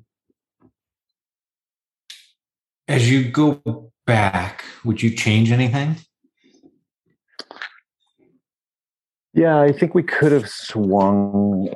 as 2.88 3.10
you 3.10 3.28
go 3.28 3.92
back, 4.06 4.64
would 4.84 5.02
you 5.02 5.10
change 5.10 5.50
anything? 5.50 5.96
Yeah, 9.34 9.60
I 9.60 9.70
think 9.70 9.94
we 9.94 10.02
could 10.02 10.32
have 10.32 10.48
swung 10.48 11.68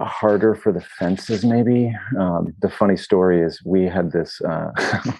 harder 0.00 0.54
for 0.54 0.72
the 0.72 0.80
fences. 0.80 1.44
Maybe 1.44 1.94
um, 2.18 2.54
the 2.60 2.68
funny 2.68 2.96
story 2.96 3.40
is 3.40 3.62
we 3.64 3.84
had 3.84 4.12
this. 4.12 4.40
Uh, 4.40 4.70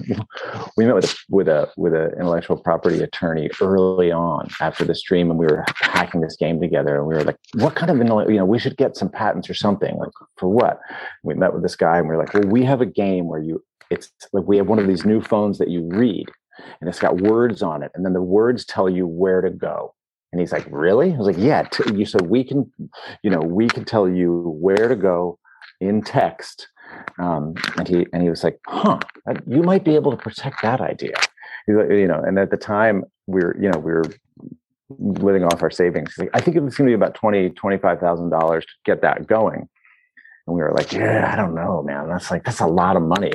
we 0.77 0.85
met 0.85 0.95
with 0.95 1.05
a 1.05 1.17
with 1.29 1.49
a 1.49 1.71
with 1.77 1.95
an 1.95 2.13
intellectual 2.19 2.57
property 2.57 3.01
attorney 3.03 3.51
early 3.61 4.11
on 4.11 4.49
after 4.61 4.85
the 4.85 4.95
stream, 4.95 5.31
and 5.31 5.39
we 5.39 5.47
were 5.47 5.65
hacking 5.77 6.21
this 6.21 6.37
game 6.37 6.61
together. 6.61 6.97
And 6.97 7.07
we 7.07 7.15
were 7.15 7.25
like, 7.25 7.39
"What 7.55 7.75
kind 7.75 7.91
of 7.91 7.99
you 7.99 8.37
know? 8.37 8.45
We 8.45 8.59
should 8.59 8.77
get 8.77 8.97
some 8.97 9.09
patents 9.09 9.49
or 9.49 9.55
something. 9.55 9.97
Like 9.97 10.11
for 10.37 10.49
what?" 10.49 10.81
We 11.23 11.35
met 11.35 11.53
with 11.53 11.63
this 11.63 11.77
guy, 11.77 11.99
and 11.99 12.09
we 12.09 12.15
are 12.15 12.19
like, 12.19 12.35
"Well, 12.35 12.49
we 12.49 12.65
have 12.65 12.81
a 12.81 12.87
game 12.87 13.27
where 13.27 13.41
you 13.41 13.63
it's 13.91 14.13
like 14.33 14.45
we 14.47 14.57
have 14.57 14.69
one 14.69 14.79
of 14.79 14.87
these 14.87 15.05
new 15.05 15.21
phones 15.21 15.59
that 15.59 15.69
you 15.71 15.89
read 15.89 16.27
and 16.81 16.89
it's 16.89 16.99
got 16.99 17.21
words 17.21 17.63
on 17.63 17.83
it 17.83 17.91
and 17.95 18.05
then 18.05 18.13
the 18.13 18.23
words 18.23 18.65
tell 18.65 18.89
you 18.89 19.07
where 19.07 19.41
to 19.41 19.51
go 19.51 19.95
And 20.33 20.41
he's 20.41 20.53
like, 20.53 20.67
really? 20.71 21.15
I 21.15 21.17
was 21.17 21.27
like, 21.27 21.39
yeah. 21.39 21.67
You 21.95 22.05
said 22.05 22.27
we 22.27 22.45
can, 22.45 22.71
you 23.23 23.31
know, 23.31 23.41
we 23.41 23.67
can 23.69 23.85
tell 23.85 24.09
you 24.09 24.55
where 24.61 24.89
to 24.89 24.97
go 24.97 25.39
in 25.81 26.03
text. 26.03 26.69
Um, 27.19 27.55
and 27.77 27.89
he 27.89 28.07
and 28.13 28.23
he 28.23 28.31
was 28.31 28.45
like, 28.45 28.59
huh, 28.67 28.99
you 29.47 29.63
might 29.63 29.85
be 29.85 29.95
able 29.95 30.11
to 30.11 30.17
protect 30.17 30.63
that 30.63 30.81
idea. 30.81 31.17
You 31.67 32.09
know, 32.09 32.23
and 32.27 32.39
at 32.39 32.51
the 32.51 32.57
time 32.57 33.05
we 33.27 33.43
are 33.43 33.57
you 33.61 33.71
know, 33.71 33.79
we 33.79 33.93
were 33.93 34.05
living 34.99 35.45
off 35.45 35.63
our 35.63 35.71
savings. 35.71 36.15
Like, 36.19 36.31
I 36.35 36.41
think 36.41 36.57
it 36.57 36.61
was 36.61 36.77
going 36.77 36.89
to 36.89 36.91
be 36.91 36.95
about 36.95 37.15
twenty, 37.15 37.51
twenty-five 37.51 38.01
thousand 38.01 38.31
dollars 38.31 38.65
to 38.65 38.73
get 38.85 39.03
that 39.03 39.27
going. 39.27 39.69
And 40.49 40.57
we 40.57 40.63
were 40.63 40.73
like, 40.73 40.93
yeah, 40.93 41.31
I 41.31 41.37
don't 41.37 41.55
know, 41.55 41.83
man. 41.83 42.09
That's 42.09 42.31
like, 42.31 42.43
that's 42.43 42.61
a 42.61 42.67
lot 42.67 42.97
of 42.97 43.03
money. 43.03 43.33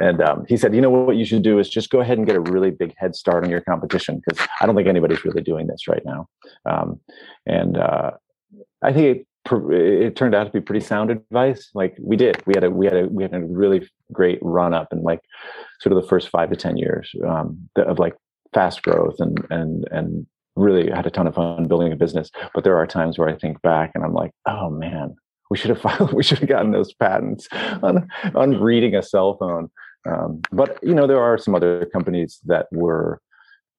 And 0.00 0.22
um, 0.22 0.46
he 0.48 0.56
said, 0.56 0.74
you 0.74 0.80
know 0.80 0.88
what 0.88 1.16
you 1.16 1.26
should 1.26 1.42
do 1.42 1.58
is 1.58 1.68
just 1.68 1.90
go 1.90 2.00
ahead 2.00 2.16
and 2.16 2.26
get 2.26 2.36
a 2.36 2.40
really 2.40 2.70
big 2.70 2.94
head 2.96 3.14
start 3.14 3.44
on 3.44 3.50
your 3.50 3.60
competition 3.60 4.22
because 4.24 4.46
I 4.60 4.64
don't 4.64 4.74
think 4.74 4.88
anybody's 4.88 5.26
really 5.26 5.42
doing 5.42 5.66
this 5.66 5.86
right 5.86 6.02
now. 6.06 6.26
Um, 6.64 7.00
and 7.44 7.76
uh, 7.76 8.12
I 8.82 8.94
think 8.94 9.18
it, 9.18 9.26
it 9.70 10.16
turned 10.16 10.34
out 10.34 10.44
to 10.44 10.50
be 10.50 10.62
pretty 10.62 10.84
sound 10.84 11.10
advice. 11.10 11.68
Like 11.74 11.98
we 12.00 12.16
did, 12.16 12.42
we 12.46 12.54
had 12.54 12.64
a 12.64 12.70
we 12.70 12.86
had 12.86 12.96
a 12.96 13.06
we 13.08 13.22
had 13.22 13.34
a 13.34 13.44
really 13.44 13.86
great 14.10 14.38
run 14.40 14.72
up 14.72 14.88
in 14.90 15.02
like 15.02 15.20
sort 15.80 15.94
of 15.94 16.02
the 16.02 16.08
first 16.08 16.30
five 16.30 16.48
to 16.48 16.56
ten 16.56 16.78
years 16.78 17.14
um, 17.28 17.68
of 17.76 17.98
like 17.98 18.14
fast 18.54 18.82
growth 18.82 19.16
and 19.18 19.46
and 19.50 19.86
and 19.90 20.26
really 20.56 20.90
had 20.90 21.04
a 21.04 21.10
ton 21.10 21.26
of 21.26 21.34
fun 21.34 21.68
building 21.68 21.92
a 21.92 21.96
business. 21.96 22.30
But 22.54 22.64
there 22.64 22.78
are 22.78 22.86
times 22.86 23.18
where 23.18 23.28
I 23.28 23.36
think 23.36 23.60
back 23.60 23.90
and 23.94 24.02
I'm 24.02 24.14
like, 24.14 24.30
oh 24.46 24.70
man, 24.70 25.14
we 25.54 25.58
should 25.58 25.70
have 25.70 25.80
filed, 25.80 26.12
we 26.18 26.24
should 26.24 26.40
have 26.40 26.48
gotten 26.48 26.72
those 26.72 26.92
patents 26.94 27.46
on, 27.80 28.08
on 28.34 28.60
reading 28.60 28.96
a 28.96 29.02
cell 29.04 29.36
phone. 29.38 29.70
Um, 30.04 30.42
but 30.50 30.80
you 30.82 30.92
know, 30.92 31.06
there 31.06 31.22
are 31.22 31.38
some 31.38 31.54
other 31.54 31.86
companies 31.92 32.40
that 32.46 32.66
were 32.72 33.20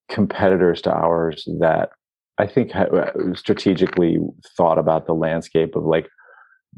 competitors 0.07 0.81
to 0.83 0.93
ours 0.93 1.43
that 1.59 1.89
I 2.37 2.47
think 2.47 2.73
uh, 2.73 3.11
strategically 3.33 4.19
thought 4.55 4.77
about 4.77 5.05
the 5.05 5.13
landscape 5.13 5.75
of 5.75 5.83
like 5.83 6.07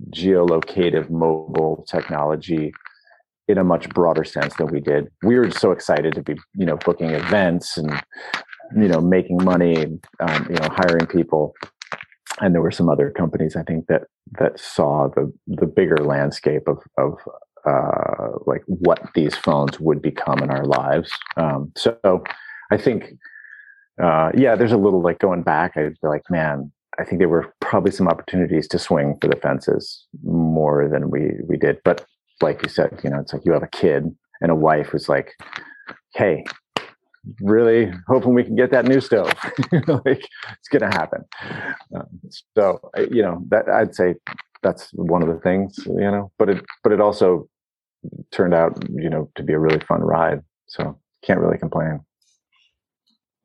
geolocative 0.10 1.12
mobile 1.12 1.86
technology 1.88 2.74
in 3.48 3.60
a 3.60 3.64
much 3.64 3.88
broader 3.90 4.24
sense 4.24 4.56
than 4.56 4.68
we 4.72 4.80
did. 4.80 5.10
We 5.22 5.38
were 5.38 5.52
so 5.52 5.72
excited 5.72 6.16
to 6.16 6.24
be, 6.24 6.38
you 6.56 6.66
know, 6.66 6.78
booking 6.78 7.12
events 7.12 7.78
and 7.78 8.02
you 8.76 8.88
know 8.88 9.00
making 9.00 9.44
money, 9.44 9.86
um, 10.20 10.48
you 10.50 10.56
know, 10.56 10.70
hiring 10.72 11.06
people 11.06 11.54
and 12.40 12.54
there 12.54 12.62
were 12.62 12.72
some 12.72 12.90
other 12.90 13.10
companies 13.10 13.56
I 13.56 13.64
think 13.64 13.88
that 13.88 14.04
that 14.40 14.60
saw 14.60 15.10
the 15.10 15.32
the 15.48 15.66
bigger 15.66 15.98
landscape 15.98 16.68
of 16.68 16.80
of 16.98 17.18
uh, 17.68 18.38
like 18.46 18.64
what 18.68 19.10
these 19.14 19.36
phones 19.36 19.80
would 19.80 20.02
become 20.02 20.40
in 20.40 20.50
our 20.50 20.66
lives. 20.66 21.12
Um, 21.36 21.72
so 21.76 22.24
I 22.72 22.78
think, 22.78 23.14
uh, 24.02 24.32
yeah, 24.36 24.56
there's 24.56 24.72
a 24.72 24.78
little 24.78 25.02
like 25.02 25.20
going 25.20 25.44
back. 25.44 25.76
I'd 25.76 26.00
be 26.02 26.08
like, 26.08 26.24
man, 26.30 26.72
I 27.00 27.04
think 27.04 27.20
there 27.20 27.30
were 27.30 27.54
probably 27.60 27.92
some 27.92 28.08
opportunities 28.08 28.68
to 28.70 28.80
swing 28.80 29.18
for 29.22 29.28
the 29.28 29.36
fences 29.36 30.06
more 30.24 30.88
than 30.88 31.10
we 31.10 31.32
we 31.46 31.58
did. 31.58 31.80
But 31.84 32.06
like 32.42 32.64
you 32.64 32.70
said, 32.70 33.00
you 33.04 33.10
know, 33.10 33.20
it's 33.20 33.34
like 33.34 33.46
you 33.46 33.52
have 33.52 33.64
a 33.64 33.68
kid 33.68 34.16
and 34.42 34.52
a 34.52 34.56
wife 34.56 34.88
who's 34.88 35.10
like, 35.10 35.34
hey, 36.14 36.46
really 37.42 37.92
hoping 38.08 38.34
we 38.34 38.44
can 38.44 38.56
get 38.56 38.72
that 38.72 38.86
new 38.86 39.02
stove. 39.02 39.34
like 39.72 40.28
it's 40.52 40.70
going 40.70 40.90
to 40.90 40.98
happen. 40.98 41.24
Um, 41.96 42.08
so 42.56 42.80
you 43.12 43.22
know 43.22 43.44
that 43.50 43.70
I'd 43.70 43.96
say 43.96 44.16
that's 44.64 44.90
one 44.94 45.22
of 45.22 45.30
the 45.30 45.40
things 45.42 45.78
you 45.86 46.12
know, 46.12 46.32
but 46.38 46.50
it 46.50 46.66
but 46.84 46.92
it 46.92 47.02
also 47.02 47.48
turned 48.32 48.54
out 48.54 48.78
you 48.90 49.10
know 49.10 49.30
to 49.36 49.44
be 49.44 49.54
a 49.54 49.60
really 49.60 49.80
fun 49.80 50.02
ride. 50.02 50.42
So 50.68 51.00
can't 51.24 51.40
really 51.40 51.58
complain. 51.58 52.02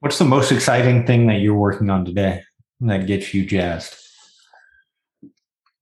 What's 0.01 0.19
the 0.19 0.25
most 0.25 0.51
exciting 0.51 1.07
thing 1.07 1.27
that 1.29 1.41
you're 1.41 1.55
working 1.55 1.89
on 1.89 2.05
today 2.05 2.43
that 2.81 3.07
gets 3.07 3.33
you 3.33 3.47
jazzed? 3.47 3.97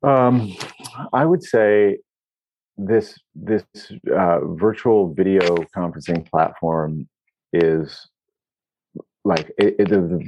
Um, 0.02 0.54
I 1.12 1.24
would 1.24 1.42
say 1.42 1.98
this 2.76 3.18
this 3.34 3.64
uh, 4.14 4.40
virtual 4.44 5.12
video 5.12 5.56
conferencing 5.76 6.28
platform 6.28 7.08
is 7.52 8.08
like 9.24 9.50
it, 9.58 9.76
it, 9.78 9.88
the, 9.88 10.26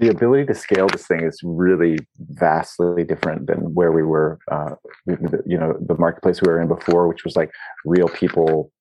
the 0.00 0.08
ability 0.08 0.46
to 0.46 0.54
scale 0.54 0.88
this 0.88 1.06
thing 1.06 1.22
is 1.22 1.40
really 1.42 1.98
vastly 2.18 3.04
different 3.04 3.46
than 3.46 3.74
where 3.74 3.92
we 3.92 4.02
were 4.02 4.38
uh, 4.50 4.74
you 5.06 5.58
know 5.58 5.76
the 5.86 5.96
marketplace 5.98 6.40
we 6.42 6.50
were 6.50 6.60
in 6.60 6.68
before 6.68 7.08
which 7.08 7.24
was 7.24 7.36
like 7.36 7.50
real 7.84 8.08
people 8.08 8.72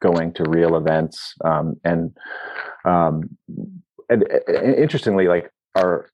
going 0.00 0.32
to 0.32 0.44
real 0.48 0.76
events 0.76 1.34
um, 1.44 1.74
and 1.84 2.16
um, 2.84 3.22
and, 4.08 4.24
and, 4.46 4.74
interestingly 4.74 5.26
like 5.26 5.50
our 5.74 6.08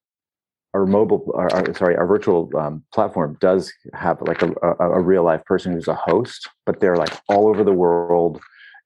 our 0.74 0.86
mobile 0.86 1.30
our, 1.34 1.52
our 1.52 1.74
sorry 1.74 1.96
our 1.96 2.06
virtual 2.06 2.50
um, 2.56 2.82
platform 2.92 3.36
does 3.40 3.72
have 3.92 4.20
like 4.22 4.42
a, 4.42 4.52
a, 4.62 4.90
a 4.92 5.00
real 5.00 5.24
life 5.24 5.44
person 5.44 5.72
who's 5.72 5.88
a 5.88 5.94
host 5.94 6.48
but 6.66 6.80
they're 6.80 6.96
like 6.96 7.12
all 7.28 7.48
over 7.48 7.64
the 7.64 7.72
world 7.72 8.40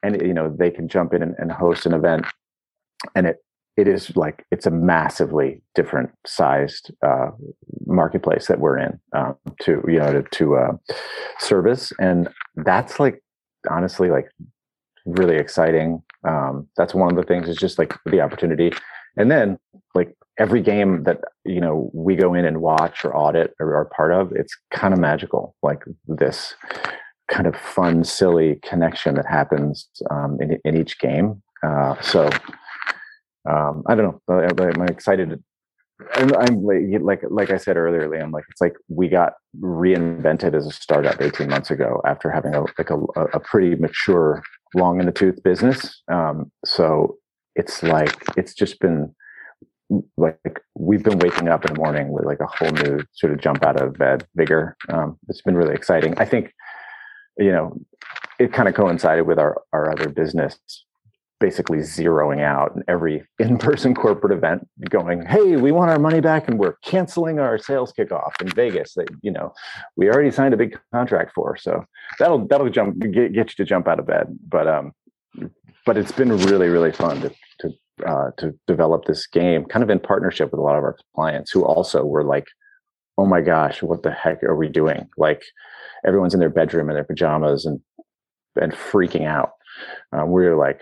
and 0.07 0.23
you 0.23 0.35
know 0.35 0.55
they 0.57 0.71
can 0.71 0.89
jump 0.89 1.13
in 1.13 1.23
and, 1.23 1.35
and 1.39 1.53
host 1.53 1.87
an 1.87 1.93
event. 1.93 2.27
And 3.15 3.27
it 3.27 3.37
it 3.77 3.89
is 3.89 4.17
like 4.17 4.47
it's 4.51 4.67
a 4.67 4.71
massively 4.71 5.63
different 5.75 6.11
sized 6.27 6.93
uh, 7.07 7.31
marketplace 7.87 8.47
that 8.47 8.61
we're 8.61 8.79
in 8.79 8.99
um, 9.15 9.37
to 9.63 9.83
you 9.87 9.99
know 9.99 10.13
to, 10.13 10.23
to 10.23 10.57
uh, 10.57 10.73
service. 11.39 11.93
And 11.99 12.29
that's 12.57 12.99
like 12.99 13.23
honestly 13.71 14.11
like 14.11 14.31
really 15.05 15.37
exciting. 15.37 16.03
Um, 16.27 16.69
that's 16.77 16.95
one 16.95 17.11
of 17.11 17.17
the 17.17 17.23
things 17.23 17.49
is 17.49 17.57
just 17.57 17.79
like 17.79 17.95
the 18.07 18.21
opportunity. 18.21 18.73
And 19.17 19.31
then 19.31 19.59
like 19.95 20.15
every 20.39 20.61
game 20.61 21.05
that 21.05 21.21
you 21.45 21.61
know 21.61 21.91
we 21.93 22.17
go 22.17 22.35
in 22.35 22.45
and 22.45 22.61
watch 22.61 23.05
or 23.05 23.17
audit 23.17 23.55
or 23.61 23.75
are 23.75 23.87
part 23.97 24.13
of 24.13 24.33
it's 24.33 24.57
kind 24.71 24.93
of 24.93 25.01
magical 25.01 25.55
like 25.63 25.83
this 26.07 26.55
kind 27.29 27.47
of 27.47 27.57
fun, 27.57 28.05
silly 28.05 28.61
connection 28.63 29.15
that 29.17 29.27
happens 29.27 29.89
um, 30.11 30.39
in, 30.41 30.59
in 30.65 30.77
each 30.77 30.99
game. 30.99 31.43
Uh, 31.63 32.01
so 32.01 32.31
um, 33.49 33.83
I 33.87 33.95
don't 33.95 34.21
know. 34.29 34.41
I'm 34.59 34.83
excited. 34.83 35.43
I'm, 36.15 36.35
I'm 36.37 36.63
like, 36.63 37.23
like 37.31 37.51
I 37.51 37.57
said 37.57 37.77
earlier, 37.77 38.09
Liam. 38.09 38.33
Like 38.33 38.45
it's 38.51 38.61
like 38.61 38.75
we 38.89 39.09
got 39.09 39.35
reinvented 39.61 40.55
as 40.55 40.67
a 40.67 40.73
startup 40.73 41.21
18 41.21 41.49
months 41.49 41.71
ago 41.71 42.03
after 42.05 42.31
having 42.31 42.55
a 42.55 42.61
like 42.79 42.91
a, 42.91 42.99
a 43.33 43.41
pretty 43.41 43.77
mature, 43.77 44.43
long 44.75 45.01
in 45.01 45.07
the 45.07 45.13
tooth 45.13 45.43
business. 45.43 46.03
Um, 46.11 46.53
so 46.65 47.17
it's 47.55 47.83
like 47.83 48.23
it's 48.37 48.53
just 48.53 48.79
been 48.81 49.15
like 50.17 50.61
we've 50.75 51.03
been 51.03 51.19
waking 51.19 51.49
up 51.49 51.65
in 51.65 51.73
the 51.73 51.79
morning 51.79 52.11
with 52.11 52.25
like 52.25 52.41
a 52.41 52.47
whole 52.47 52.71
new 52.71 53.01
sort 53.15 53.33
of 53.33 53.41
jump 53.41 53.65
out 53.65 53.81
of 53.81 53.95
bed 53.95 54.27
vigor. 54.35 54.77
Um, 54.89 55.19
it's 55.29 55.43
been 55.43 55.57
really 55.57 55.75
exciting. 55.75 56.15
I 56.19 56.25
think 56.25 56.53
you 57.39 57.53
know, 57.53 57.79
it 58.39 58.53
kind 58.53 58.69
of 58.69 58.75
coincided 58.75 59.27
with 59.27 59.39
our, 59.39 59.63
our 59.73 59.91
other 59.91 60.09
business 60.09 60.59
basically 61.39 61.79
zeroing 61.79 62.41
out 62.43 62.75
and 62.75 62.85
every 62.89 63.23
in-person 63.39 63.95
corporate 63.95 64.33
event 64.33 64.67
going 64.89 65.25
hey 65.27 65.57
we 65.57 65.71
want 65.71 65.91
our 65.91 65.99
money 65.99 66.21
back 66.21 66.49
and 66.49 66.59
we're 66.59 66.77
canceling 66.85 67.39
our 67.39 67.59
sales 67.59 67.93
kickoff 67.93 68.33
in 68.41 68.49
vegas 68.49 68.95
that 68.95 69.09
you 69.23 69.31
know 69.31 69.53
we 69.97 70.09
already 70.09 70.31
signed 70.31 70.55
a 70.55 70.57
big 70.57 70.79
contract 70.93 71.33
for. 71.35 71.57
So 71.57 71.85
that'll 72.19 72.47
that'll 72.47 72.71
jump 72.71 72.99
get, 72.99 73.33
get 73.33 73.51
you 73.51 73.57
to 73.57 73.65
jump 73.65 73.89
out 73.89 73.99
of 73.99 74.07
bed. 74.07 74.27
But 74.49 74.67
um 74.67 74.93
but 75.85 75.97
it's 75.97 76.13
been 76.13 76.31
really 76.31 76.69
really 76.69 76.93
fun 76.93 77.21
to 77.21 77.33
to 77.61 77.71
uh, 78.07 78.31
to 78.37 78.55
develop 78.67 79.07
this 79.07 79.27
game 79.27 79.65
kind 79.65 79.83
of 79.83 79.89
in 79.89 79.99
partnership 79.99 80.51
with 80.51 80.59
a 80.59 80.63
lot 80.63 80.77
of 80.77 80.85
our 80.85 80.99
clients 81.15 81.51
who 81.51 81.65
also 81.65 82.05
were 82.05 82.25
like 82.25 82.45
oh 83.17 83.25
my 83.25 83.41
gosh 83.41 83.83
what 83.83 84.03
the 84.03 84.11
heck 84.11 84.43
are 84.43 84.57
we 84.57 84.69
doing? 84.69 85.09
Like 85.17 85.43
everyone's 86.07 86.35
in 86.35 86.41
their 86.41 86.51
bedroom 86.51 86.89
in 86.89 86.95
their 86.95 87.05
pajamas 87.05 87.65
and 87.65 87.81
and 88.61 88.73
freaking 88.73 89.27
out. 89.27 89.53
Um, 90.13 90.33
we 90.33 90.47
are 90.47 90.57
like, 90.57 90.81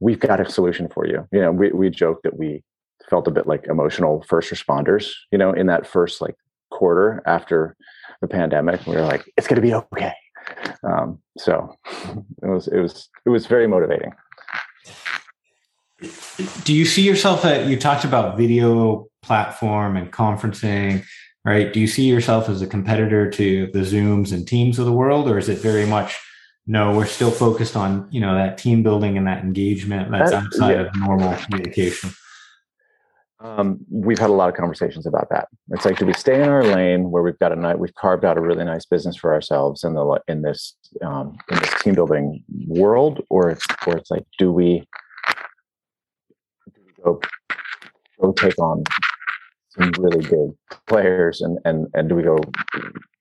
we've 0.00 0.20
got 0.20 0.40
a 0.40 0.50
solution 0.50 0.88
for 0.88 1.06
you. 1.06 1.26
You 1.32 1.40
know, 1.40 1.52
we 1.52 1.70
we 1.70 1.90
joke 1.90 2.20
that 2.24 2.38
we 2.38 2.62
felt 3.08 3.28
a 3.28 3.30
bit 3.30 3.46
like 3.46 3.66
emotional 3.66 4.24
first 4.28 4.52
responders. 4.52 5.10
You 5.32 5.38
know, 5.38 5.52
in 5.52 5.66
that 5.66 5.86
first 5.86 6.20
like 6.20 6.34
quarter 6.70 7.22
after 7.26 7.76
the 8.20 8.28
pandemic, 8.28 8.86
we 8.86 8.94
were 8.94 9.02
like, 9.02 9.30
it's 9.36 9.46
going 9.46 9.56
to 9.56 9.62
be 9.62 9.74
okay. 9.74 10.14
Um, 10.82 11.20
so 11.38 11.74
it 12.42 12.48
was 12.48 12.68
it 12.68 12.78
was 12.78 13.08
it 13.24 13.30
was 13.30 13.46
very 13.46 13.66
motivating. 13.66 14.12
Do 16.64 16.74
you 16.74 16.84
see 16.84 17.02
yourself 17.02 17.44
at 17.44 17.66
you 17.66 17.78
talked 17.78 18.04
about 18.04 18.36
video 18.36 19.06
platform 19.22 19.96
and 19.96 20.12
conferencing 20.12 21.04
right? 21.44 21.72
Do 21.72 21.80
you 21.80 21.86
see 21.86 22.04
yourself 22.04 22.48
as 22.48 22.62
a 22.62 22.66
competitor 22.66 23.30
to 23.30 23.66
the 23.72 23.80
Zooms 23.80 24.32
and 24.32 24.46
Teams 24.46 24.78
of 24.78 24.86
the 24.86 24.92
world, 24.92 25.28
or 25.28 25.38
is 25.38 25.48
it 25.48 25.58
very 25.58 25.86
much 25.86 26.18
no? 26.66 26.96
We're 26.96 27.06
still 27.06 27.30
focused 27.30 27.76
on 27.76 28.08
you 28.10 28.20
know 28.20 28.34
that 28.34 28.58
team 28.58 28.82
building 28.82 29.18
and 29.18 29.26
that 29.26 29.44
engagement 29.44 30.10
that's 30.10 30.30
that, 30.30 30.44
outside 30.44 30.72
yeah. 30.72 30.80
of 30.82 30.96
normal 30.96 31.36
communication. 31.36 32.10
Um, 33.40 33.80
we've 33.90 34.18
had 34.18 34.30
a 34.30 34.32
lot 34.32 34.48
of 34.48 34.54
conversations 34.54 35.04
about 35.04 35.28
that. 35.28 35.48
It's 35.70 35.84
like, 35.84 35.98
do 35.98 36.06
we 36.06 36.14
stay 36.14 36.42
in 36.42 36.48
our 36.48 36.64
lane 36.64 37.10
where 37.10 37.22
we've 37.22 37.38
got 37.38 37.52
a 37.52 37.56
night, 37.56 37.78
we've 37.78 37.94
carved 37.94 38.24
out 38.24 38.38
a 38.38 38.40
really 38.40 38.64
nice 38.64 38.86
business 38.86 39.16
for 39.16 39.34
ourselves 39.34 39.84
in 39.84 39.92
the 39.92 40.20
in 40.28 40.40
this 40.40 40.74
um, 41.02 41.36
in 41.50 41.58
this 41.58 41.82
team 41.82 41.94
building 41.94 42.42
world, 42.66 43.22
or 43.28 43.50
it's 43.50 43.66
or 43.86 43.98
it's 43.98 44.10
like, 44.10 44.24
do 44.38 44.50
we, 44.50 44.88
do 46.74 46.80
we 46.86 47.02
go 47.04 47.20
go 48.18 48.32
take 48.32 48.58
on 48.58 48.82
some 49.76 49.92
really 49.98 50.20
big 50.20 50.50
players 50.86 51.40
and 51.40 51.58
and 51.64 51.86
and 51.94 52.08
do 52.08 52.14
we 52.14 52.22
go 52.22 52.38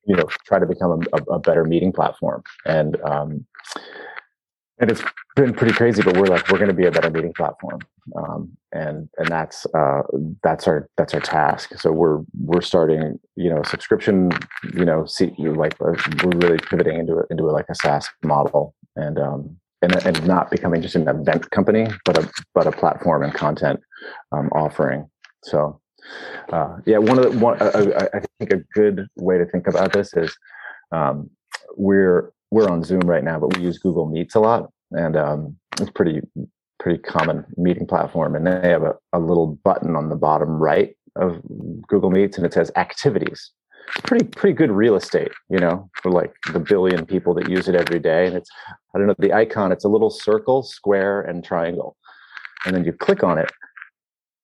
you 0.05 0.15
know 0.15 0.27
try 0.45 0.59
to 0.59 0.65
become 0.65 1.01
a, 1.13 1.33
a 1.33 1.39
better 1.39 1.63
meeting 1.63 1.91
platform? 1.91 2.43
And 2.65 2.99
um 3.03 3.45
and 4.79 4.91
it's 4.91 5.03
been 5.35 5.53
pretty 5.53 5.73
crazy 5.73 6.01
but 6.01 6.17
we're 6.17 6.25
like 6.25 6.49
we're 6.49 6.57
going 6.57 6.69
to 6.69 6.75
be 6.75 6.85
a 6.85 6.91
better 6.91 7.09
meeting 7.09 7.33
platform. 7.33 7.79
Um 8.15 8.51
and 8.71 9.09
and 9.17 9.27
that's 9.27 9.65
uh 9.73 10.01
that's 10.43 10.67
our 10.67 10.89
that's 10.97 11.13
our 11.13 11.21
task. 11.21 11.77
So 11.79 11.91
we're 11.91 12.19
we're 12.39 12.61
starting 12.61 13.19
you 13.35 13.49
know 13.49 13.63
subscription 13.63 14.31
you 14.73 14.85
know 14.85 15.05
see 15.05 15.33
like 15.37 15.73
uh, 15.81 15.93
we're 16.23 16.37
really 16.37 16.57
pivoting 16.57 16.99
into 16.99 17.19
it 17.19 17.27
into 17.29 17.43
a, 17.45 17.51
like 17.51 17.65
a 17.69 17.75
SaaS 17.75 18.09
model. 18.23 18.75
And 18.95 19.17
um 19.19 19.57
and, 19.81 19.95
and 20.05 20.25
not 20.25 20.49
becoming 20.49 20.81
just 20.81 20.95
an 20.95 21.07
event 21.07 21.49
company 21.51 21.87
but 22.05 22.17
a 22.17 22.29
but 22.53 22.67
a 22.67 22.71
platform 22.71 23.23
and 23.23 23.33
content 23.33 23.79
um 24.31 24.49
offering. 24.53 25.09
So 25.43 25.81
uh, 26.51 26.77
yeah, 26.85 26.97
one 26.97 27.17
of 27.17 27.31
the 27.31 27.37
one 27.39 27.61
uh, 27.61 28.09
I 28.13 28.19
think 28.39 28.53
a 28.53 28.63
good 28.73 29.07
way 29.17 29.37
to 29.37 29.45
think 29.45 29.67
about 29.67 29.93
this 29.93 30.13
is 30.13 30.35
um, 30.91 31.29
we're 31.75 32.31
we're 32.51 32.69
on 32.69 32.83
Zoom 32.83 33.01
right 33.01 33.23
now, 33.23 33.39
but 33.39 33.57
we 33.57 33.63
use 33.63 33.79
Google 33.79 34.05
Meets 34.05 34.35
a 34.35 34.39
lot, 34.39 34.71
and 34.91 35.17
um, 35.17 35.57
it's 35.79 35.89
pretty 35.91 36.21
pretty 36.79 36.99
common 36.99 37.45
meeting 37.57 37.87
platform. 37.87 38.35
And 38.35 38.45
they 38.45 38.69
have 38.69 38.83
a, 38.83 38.93
a 39.13 39.19
little 39.19 39.57
button 39.63 39.95
on 39.95 40.09
the 40.09 40.15
bottom 40.15 40.49
right 40.61 40.95
of 41.15 41.41
Google 41.87 42.11
Meets, 42.11 42.37
and 42.37 42.45
it 42.45 42.53
says 42.53 42.71
activities. 42.75 43.51
Pretty 44.03 44.25
pretty 44.25 44.55
good 44.55 44.71
real 44.71 44.95
estate, 44.95 45.31
you 45.49 45.59
know, 45.59 45.89
for 46.01 46.11
like 46.11 46.33
the 46.53 46.59
billion 46.59 47.05
people 47.05 47.33
that 47.33 47.49
use 47.49 47.67
it 47.67 47.75
every 47.75 47.99
day. 47.99 48.27
And 48.27 48.35
it's 48.35 48.49
I 48.93 48.97
don't 48.97 49.07
know 49.07 49.15
the 49.19 49.33
icon. 49.33 49.71
It's 49.71 49.83
a 49.83 49.89
little 49.89 50.09
circle, 50.09 50.63
square, 50.63 51.21
and 51.21 51.43
triangle, 51.43 51.97
and 52.65 52.75
then 52.75 52.85
you 52.85 52.93
click 52.93 53.23
on 53.23 53.37
it, 53.37 53.51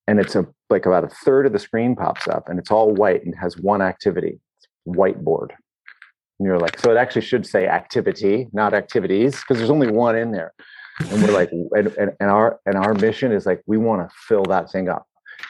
and 0.10 0.20
it's 0.20 0.36
a 0.36 0.44
like 0.72 0.88
about 0.88 1.04
a 1.04 1.08
third 1.08 1.46
of 1.46 1.54
the 1.54 1.60
screen 1.60 1.96
pops 1.96 2.28
up 2.28 2.50
and 2.50 2.58
it's 2.58 2.72
all 2.72 2.92
white 2.92 3.24
and 3.24 3.36
has 3.36 3.58
one 3.58 3.82
activity 3.82 4.40
it's 4.58 4.68
whiteboard. 4.88 5.50
And 6.40 6.48
you're 6.48 6.58
like 6.58 6.80
so 6.80 6.92
it 6.92 6.98
actually 6.98 7.22
should 7.22 7.46
say 7.46 7.68
activity 7.68 8.48
not 8.52 8.74
activities 8.74 9.36
because 9.36 9.58
there's 9.58 9.70
only 9.70 9.92
one 9.92 10.18
in 10.18 10.32
there. 10.32 10.54
And 11.00 11.22
we're 11.22 11.32
like 11.32 11.52
and, 11.52 11.88
and, 12.00 12.12
and 12.20 12.30
our 12.32 12.60
and 12.66 12.76
our 12.76 12.96
mission 12.96 13.32
is 13.32 13.46
like 13.46 13.62
we 13.68 13.78
want 13.78 14.02
to 14.02 14.16
fill 14.28 14.44
that 14.46 14.72
thing 14.72 14.90
up. 14.90 15.06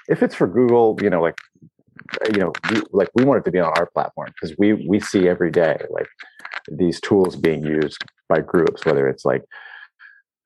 If 0.10 0.22
it's 0.22 0.36
for 0.36 0.48
google 0.48 0.98
you 1.02 1.10
know 1.10 1.22
like 1.22 1.38
you 2.34 2.42
know 2.42 2.52
we, 2.70 2.82
like 2.92 3.10
we 3.16 3.24
want 3.24 3.40
it 3.40 3.46
to 3.46 3.52
be 3.52 3.60
on 3.60 3.72
our 3.78 3.86
platform 3.86 4.28
because 4.34 4.58
we 4.58 4.74
we 4.74 5.00
see 5.00 5.30
every 5.30 5.52
day 5.52 5.78
like 5.90 6.08
these 6.70 7.00
tools 7.00 7.36
being 7.36 7.64
used 7.64 8.04
by 8.28 8.42
groups 8.42 8.86
whether 8.86 9.08
it's 9.08 9.24
like 9.24 9.44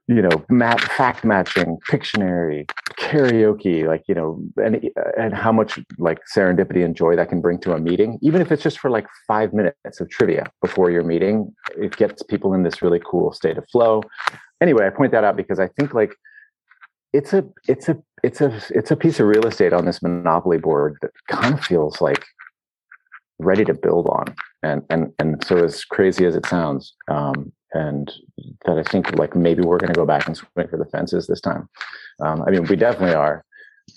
you 0.07 0.21
know, 0.21 0.43
map, 0.49 0.81
fact 0.81 1.23
matching, 1.23 1.77
Pictionary, 1.89 2.69
karaoke, 2.99 3.87
like, 3.87 4.03
you 4.07 4.13
know, 4.13 4.43
and, 4.57 4.89
and 5.17 5.33
how 5.33 5.51
much 5.51 5.79
like 5.97 6.19
serendipity 6.35 6.83
and 6.83 6.95
joy 6.95 7.15
that 7.15 7.29
can 7.29 7.39
bring 7.39 7.57
to 7.59 7.73
a 7.73 7.79
meeting, 7.79 8.19
even 8.21 8.41
if 8.41 8.51
it's 8.51 8.61
just 8.61 8.79
for 8.79 8.89
like 8.89 9.07
five 9.27 9.53
minutes 9.53 10.01
of 10.01 10.09
trivia 10.09 10.45
before 10.61 10.91
your 10.91 11.03
meeting, 11.03 11.53
it 11.77 11.95
gets 11.95 12.21
people 12.21 12.53
in 12.53 12.63
this 12.63 12.81
really 12.81 13.01
cool 13.05 13.31
state 13.31 13.57
of 13.57 13.65
flow. 13.71 14.01
Anyway, 14.59 14.85
I 14.85 14.89
point 14.89 15.13
that 15.13 15.23
out 15.23 15.37
because 15.37 15.59
I 15.59 15.69
think 15.69 15.93
like 15.93 16.13
it's 17.13 17.31
a, 17.31 17.45
it's 17.69 17.87
a, 17.87 17.97
it's 18.23 18.41
a, 18.41 18.61
it's 18.71 18.91
a 18.91 18.97
piece 18.97 19.21
of 19.21 19.27
real 19.27 19.47
estate 19.47 19.71
on 19.71 19.85
this 19.85 20.01
monopoly 20.01 20.57
board 20.57 20.97
that 21.01 21.11
kind 21.29 21.53
of 21.53 21.63
feels 21.63 22.01
like 22.01 22.25
ready 23.39 23.63
to 23.63 23.73
build 23.73 24.07
on. 24.07 24.35
And, 24.63 24.81
and, 24.89 25.13
and 25.17 25.43
so 25.45 25.63
as 25.63 25.85
crazy 25.85 26.25
as 26.25 26.35
it 26.35 26.45
sounds, 26.45 26.93
um, 27.07 27.53
and 27.73 28.11
that 28.65 28.77
I 28.77 28.83
think 28.83 29.17
like 29.17 29.35
maybe 29.35 29.63
we're 29.63 29.77
going 29.77 29.93
to 29.93 29.99
go 29.99 30.05
back 30.05 30.27
and 30.27 30.37
swing 30.37 30.67
for 30.67 30.77
the 30.77 30.85
fences 30.85 31.27
this 31.27 31.41
time. 31.41 31.69
Um, 32.21 32.43
I 32.43 32.51
mean, 32.51 32.63
we 32.65 32.75
definitely 32.75 33.15
are, 33.15 33.43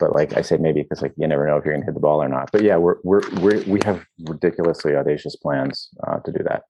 but 0.00 0.14
like 0.14 0.37
I 0.37 0.42
say, 0.42 0.56
maybe 0.56 0.83
because 0.83 1.02
like 1.02 1.12
you 1.16 1.26
never 1.26 1.47
know 1.47 1.56
if 1.56 1.64
you're 1.64 1.75
going 1.75 1.83
to 1.83 1.87
hit 1.87 1.95
the 1.95 2.00
ball 2.00 2.23
or 2.23 2.28
not. 2.28 2.50
But 2.52 2.62
yeah, 2.62 2.76
we're 2.76 2.97
we're, 3.04 3.23
we're 3.40 3.62
we 3.64 3.80
have 3.85 4.04
ridiculously 4.25 4.97
audacious 4.97 5.37
plans 5.37 5.88
uh, 6.06 6.18
to 6.21 6.33
do 6.33 6.42
that. 6.45 6.62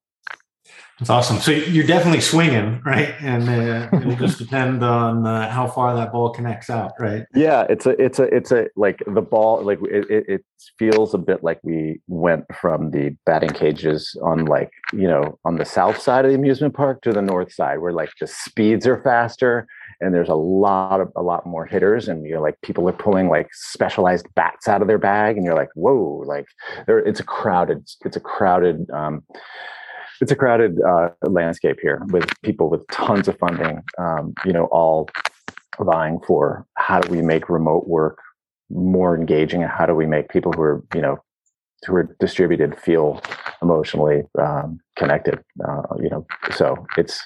That's 0.98 1.10
awesome. 1.10 1.38
So 1.40 1.50
you're 1.50 1.86
definitely 1.86 2.22
swinging, 2.22 2.80
right? 2.82 3.14
And 3.20 3.48
uh, 3.48 3.96
it'll 3.98 4.16
just 4.16 4.38
depend 4.38 4.82
on 4.82 5.26
uh, 5.26 5.50
how 5.50 5.66
far 5.66 5.94
that 5.94 6.10
ball 6.10 6.30
connects 6.30 6.70
out, 6.70 6.92
right? 6.98 7.26
Yeah, 7.34 7.66
it's 7.68 7.84
a, 7.84 7.90
it's 8.02 8.18
a, 8.18 8.22
it's 8.34 8.50
a 8.50 8.68
like 8.76 9.02
the 9.06 9.20
ball, 9.20 9.62
like 9.62 9.78
it, 9.82 10.11
it, 10.11 10.24
it 10.26 10.44
feels 10.78 11.12
a 11.12 11.18
bit 11.18 11.44
like 11.44 11.61
we 11.62 12.00
went 12.06 12.44
from 12.59 12.92
the 12.92 13.14
batting 13.26 13.50
cages 13.50 14.16
on 14.22 14.46
like 14.46 14.70
you 14.94 15.06
know 15.06 15.38
on 15.44 15.56
the 15.56 15.66
south 15.66 16.00
side 16.00 16.24
of 16.24 16.30
the 16.30 16.37
amusement 16.37 16.72
park 16.72 17.02
to 17.02 17.12
the 17.12 17.20
north 17.20 17.52
side, 17.52 17.78
where 17.78 17.92
like 17.92 18.11
the 18.18 18.26
speeds 18.26 18.87
are 18.87 19.02
faster 19.02 19.66
and 20.00 20.14
there's 20.14 20.28
a 20.28 20.35
lot 20.35 21.00
of 21.00 21.11
a 21.16 21.22
lot 21.22 21.46
more 21.46 21.66
hitters, 21.66 22.09
and 22.09 22.26
you're 22.26 22.40
like 22.40 22.61
people 22.62 22.88
are 22.88 22.92
pulling 22.92 23.28
like 23.28 23.48
specialized 23.52 24.26
bats 24.35 24.68
out 24.68 24.82
of 24.82 24.88
their 24.88 24.98
bag, 24.98 25.37
and 25.37 25.44
you're 25.44 25.54
like, 25.54 25.70
whoa, 25.74 26.22
like 26.26 26.46
there, 26.87 26.98
it's 26.98 27.20
a 27.20 27.24
crowded, 27.24 27.87
it's 28.04 28.16
a 28.16 28.20
crowded. 28.20 28.88
Um, 28.90 29.24
it's 30.20 30.33
a 30.33 30.37
crowded 30.37 30.79
uh, 30.83 31.09
landscape 31.22 31.79
here 31.81 32.02
with 32.11 32.29
people 32.42 32.70
with 32.70 32.87
tons 32.88 33.29
of 33.29 33.38
funding, 33.38 33.83
um, 33.98 34.35
you 34.44 34.52
know, 34.52 34.64
all 34.66 35.09
vying 35.81 36.20
for 36.26 36.66
how 36.74 37.00
do 37.00 37.11
we 37.11 37.22
make 37.22 37.48
remote 37.48 37.87
work 37.87 38.18
more 38.70 39.16
engaging 39.16 39.62
and 39.62 39.70
how 39.70 39.87
do 39.87 39.94
we 39.94 40.07
make 40.07 40.29
people 40.29 40.52
who 40.52 40.62
are, 40.62 40.85
you 40.94 41.00
know, 41.00 41.18
who 41.87 41.94
are 41.94 42.16
distributed 42.18 42.79
feel 42.79 43.20
emotionally 43.62 44.22
um, 44.40 44.81
connected, 44.96 45.38
uh, 45.68 45.83
you 46.00 46.09
know, 46.09 46.26
so 46.52 46.87
it's, 46.96 47.22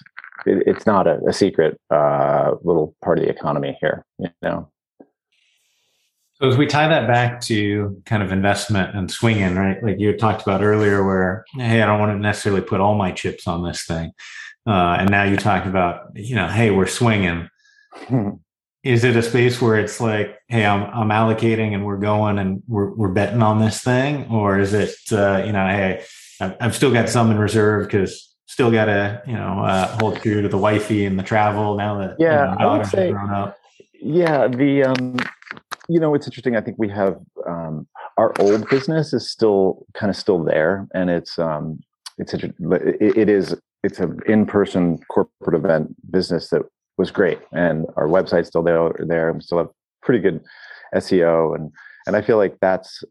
it, 0.47 0.63
it's 0.67 0.87
not 0.87 1.07
a, 1.07 1.21
a 1.29 1.33
secret 1.33 1.79
uh, 1.91 2.53
little 2.63 2.95
part 3.03 3.19
of 3.19 3.25
the 3.25 3.31
economy 3.31 3.77
here, 3.81 4.05
you 4.19 4.29
know. 4.43 4.71
So 6.41 6.49
as 6.49 6.57
we 6.57 6.67
tie 6.67 6.89
that 6.89 7.07
back 7.07 7.43
to 7.43 8.01
kind 8.07 8.23
of 8.23 8.33
investment 8.33 8.97
and 8.97 9.11
swinging, 9.11 9.57
right? 9.57 9.83
Like 9.83 10.01
you 10.01 10.17
talked 10.17 10.41
about 10.41 10.63
earlier, 10.63 11.05
where 11.05 11.45
hey, 11.55 11.83
I 11.83 11.87
don't 11.87 12.01
want 12.01 12.13
to 12.13 12.19
necessarily 12.19 12.63
put 12.63 12.81
all 12.81 12.95
my 12.95 13.13
chips 13.13 13.47
on 13.47 13.63
this 13.63 13.85
thing, 13.85 14.13
uh, 14.67 14.97
and 14.99 15.11
now 15.11 15.25
you 15.25 15.37
talk 15.37 15.67
about 15.67 16.07
you 16.15 16.35
know, 16.35 16.49
hey, 16.49 16.71
we're 16.71 16.87
swinging. 16.87 17.51
Is 18.83 19.05
it 19.05 19.15
a 19.15 19.23
space 19.23 19.61
where 19.61 19.79
it's 19.79 20.01
like, 20.01 20.39
hey, 20.49 20.65
I'm 20.65 20.85
I'm 20.85 21.11
allocating 21.11 21.75
and 21.75 21.85
we're 21.85 21.99
going 21.99 22.39
and 22.39 22.63
we're 22.67 22.95
we're 22.95 23.13
betting 23.13 23.43
on 23.43 23.61
this 23.61 23.83
thing, 23.83 24.27
or 24.31 24.59
is 24.59 24.73
it 24.73 24.95
uh, 25.13 25.43
you 25.45 25.53
know, 25.53 25.67
hey, 25.67 26.03
I've 26.41 26.75
still 26.75 26.91
got 26.91 27.11
some 27.11 27.31
in 27.31 27.39
reserve 27.39 27.87
because 27.87 28.35
still 28.47 28.71
got 28.71 28.87
to 28.87 29.23
you 29.27 29.35
know 29.35 29.63
uh, 29.63 29.89
hold 29.99 30.23
true 30.23 30.41
to 30.41 30.49
the 30.49 30.57
wifey 30.57 31.05
and 31.05 31.19
the 31.19 31.23
travel 31.23 31.77
now 31.77 31.99
that 31.99 32.17
yeah, 32.19 32.53
you 32.53 32.59
know, 32.59 32.71
I 32.71 32.79
would 32.79 32.87
say, 32.87 33.11
grown 33.11 33.29
up. 33.29 33.59
Yeah, 34.01 34.49
the 34.49 34.85
um, 34.85 35.19
you 35.91 35.99
know, 35.99 36.15
it's 36.15 36.27
interesting. 36.27 36.57
I 36.57 36.61
think 36.61 36.77
we 36.79 36.89
have 36.89 37.19
um, 37.49 37.87
our 38.17 38.33
old 38.39 38.69
business 38.69 39.13
is 39.13 39.29
still 39.29 39.85
kind 39.95 40.09
of 40.09 40.17
still 40.17 40.43
there, 40.43 40.87
and 40.95 41.11
it's 41.11 41.39
um, 41.39 41.81
it's 42.17 42.33
it, 42.33 42.55
it 42.61 43.29
is 43.29 43.57
it's 43.83 43.99
an 43.99 44.21
in-person 44.27 44.99
corporate 45.09 45.57
event 45.57 45.97
business 46.13 46.51
that 46.51 46.63
was 46.97 47.11
great, 47.11 47.41
and 47.53 47.87
our 47.97 48.07
website's 48.07 48.49
still 48.49 48.63
there. 48.63 48.93
There, 49.01 49.33
we 49.33 49.41
still 49.41 49.59
have 49.59 49.69
pretty 50.01 50.21
good 50.21 50.41
SEO, 50.95 51.57
and 51.57 51.73
and 52.07 52.15
I 52.15 52.23
feel 52.23 52.37
like 52.37 52.57
that's 52.61 53.03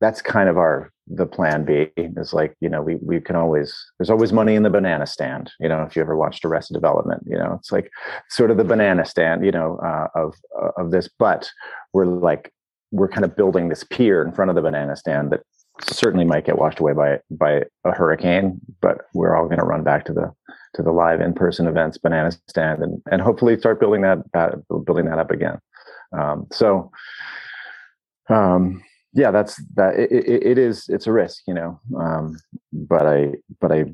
that's 0.00 0.22
kind 0.22 0.48
of 0.48 0.58
our 0.58 0.90
the 1.08 1.26
plan 1.26 1.64
B 1.64 1.88
is 1.96 2.32
like 2.32 2.54
you 2.60 2.68
know 2.68 2.82
we 2.82 2.96
we 2.96 3.20
can 3.20 3.36
always 3.36 3.74
there's 3.98 4.10
always 4.10 4.32
money 4.32 4.54
in 4.54 4.64
the 4.64 4.70
banana 4.70 5.06
stand 5.06 5.52
you 5.60 5.68
know 5.68 5.82
if 5.82 5.94
you 5.94 6.02
ever 6.02 6.16
watched 6.16 6.44
Arrested 6.44 6.74
Development 6.74 7.22
you 7.26 7.36
know 7.36 7.54
it's 7.58 7.70
like 7.70 7.90
sort 8.28 8.50
of 8.50 8.56
the 8.56 8.64
banana 8.64 9.04
stand 9.04 9.44
you 9.44 9.52
know 9.52 9.78
uh, 9.84 10.08
of 10.14 10.34
uh, 10.60 10.70
of 10.78 10.90
this 10.90 11.08
but 11.18 11.48
we're 11.92 12.06
like 12.06 12.52
we're 12.90 13.08
kind 13.08 13.24
of 13.24 13.36
building 13.36 13.68
this 13.68 13.84
pier 13.84 14.22
in 14.22 14.32
front 14.32 14.50
of 14.50 14.56
the 14.56 14.62
banana 14.62 14.96
stand 14.96 15.30
that 15.30 15.42
certainly 15.82 16.24
might 16.24 16.46
get 16.46 16.58
washed 16.58 16.80
away 16.80 16.92
by 16.92 17.20
by 17.30 17.62
a 17.84 17.92
hurricane 17.92 18.60
but 18.80 19.02
we're 19.14 19.36
all 19.36 19.44
going 19.44 19.58
to 19.58 19.64
run 19.64 19.84
back 19.84 20.04
to 20.04 20.12
the 20.12 20.32
to 20.74 20.82
the 20.82 20.92
live 20.92 21.20
in 21.20 21.34
person 21.34 21.68
events 21.68 21.98
banana 21.98 22.32
stand 22.48 22.82
and 22.82 23.00
and 23.12 23.22
hopefully 23.22 23.56
start 23.58 23.78
building 23.78 24.02
that, 24.02 24.18
that 24.32 24.54
building 24.84 25.06
that 25.06 25.18
up 25.18 25.30
again. 25.30 25.58
Um, 26.12 26.46
so 26.50 26.90
um 28.28 28.82
yeah, 29.16 29.30
that's 29.30 29.56
that. 29.76 29.98
It, 29.98 30.12
it, 30.12 30.46
it 30.46 30.58
is. 30.58 30.84
It's 30.88 31.06
a 31.06 31.12
risk, 31.12 31.42
you 31.46 31.54
know. 31.54 31.80
Um, 31.98 32.36
but 32.70 33.06
I, 33.06 33.32
but 33.60 33.72
I, 33.72 33.84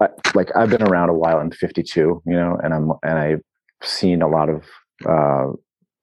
I, 0.00 0.08
like 0.34 0.54
I've 0.54 0.70
been 0.70 0.84
around 0.84 1.08
a 1.08 1.14
while. 1.14 1.38
I'm 1.38 1.50
52, 1.50 2.22
you 2.24 2.32
know, 2.32 2.56
and 2.62 2.72
I'm 2.72 2.92
and 3.02 3.18
I've 3.18 3.42
seen 3.82 4.22
a 4.22 4.28
lot 4.28 4.48
of 4.48 4.62
uh, 5.04 5.52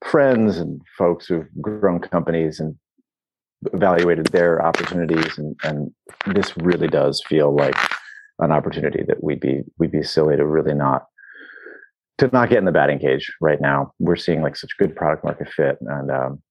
friends 0.06 0.58
and 0.58 0.82
folks 0.98 1.28
who've 1.28 1.48
grown 1.62 2.00
companies 2.00 2.60
and 2.60 2.76
evaluated 3.72 4.26
their 4.28 4.62
opportunities, 4.62 5.38
and 5.38 5.56
and 5.63 5.89
this 6.36 6.58
really 6.58 6.89
does 6.89 7.24
feel 7.30 7.56
like 7.56 7.78
an 8.39 8.52
opportunity 8.52 9.04
that 9.08 9.24
we'd 9.24 9.39
be 9.39 9.62
we'd 9.80 9.92
be 9.92 10.04
silly 10.04 10.36
to 10.36 10.46
really 10.46 10.74
not 10.74 11.06
to 12.18 12.28
not 12.34 12.50
get 12.50 12.58
in 12.58 12.66
the 12.66 12.74
batting 12.74 13.00
cage 13.00 13.32
right 13.39 13.62
now. 13.62 13.94
We're 14.00 14.18
seeing 14.18 14.42
like 14.42 14.58
such 14.58 14.78
good 14.78 14.94
product 14.94 15.24
market 15.24 15.48
fit, 15.48 15.78
and 15.80 16.12
um, 16.12 16.42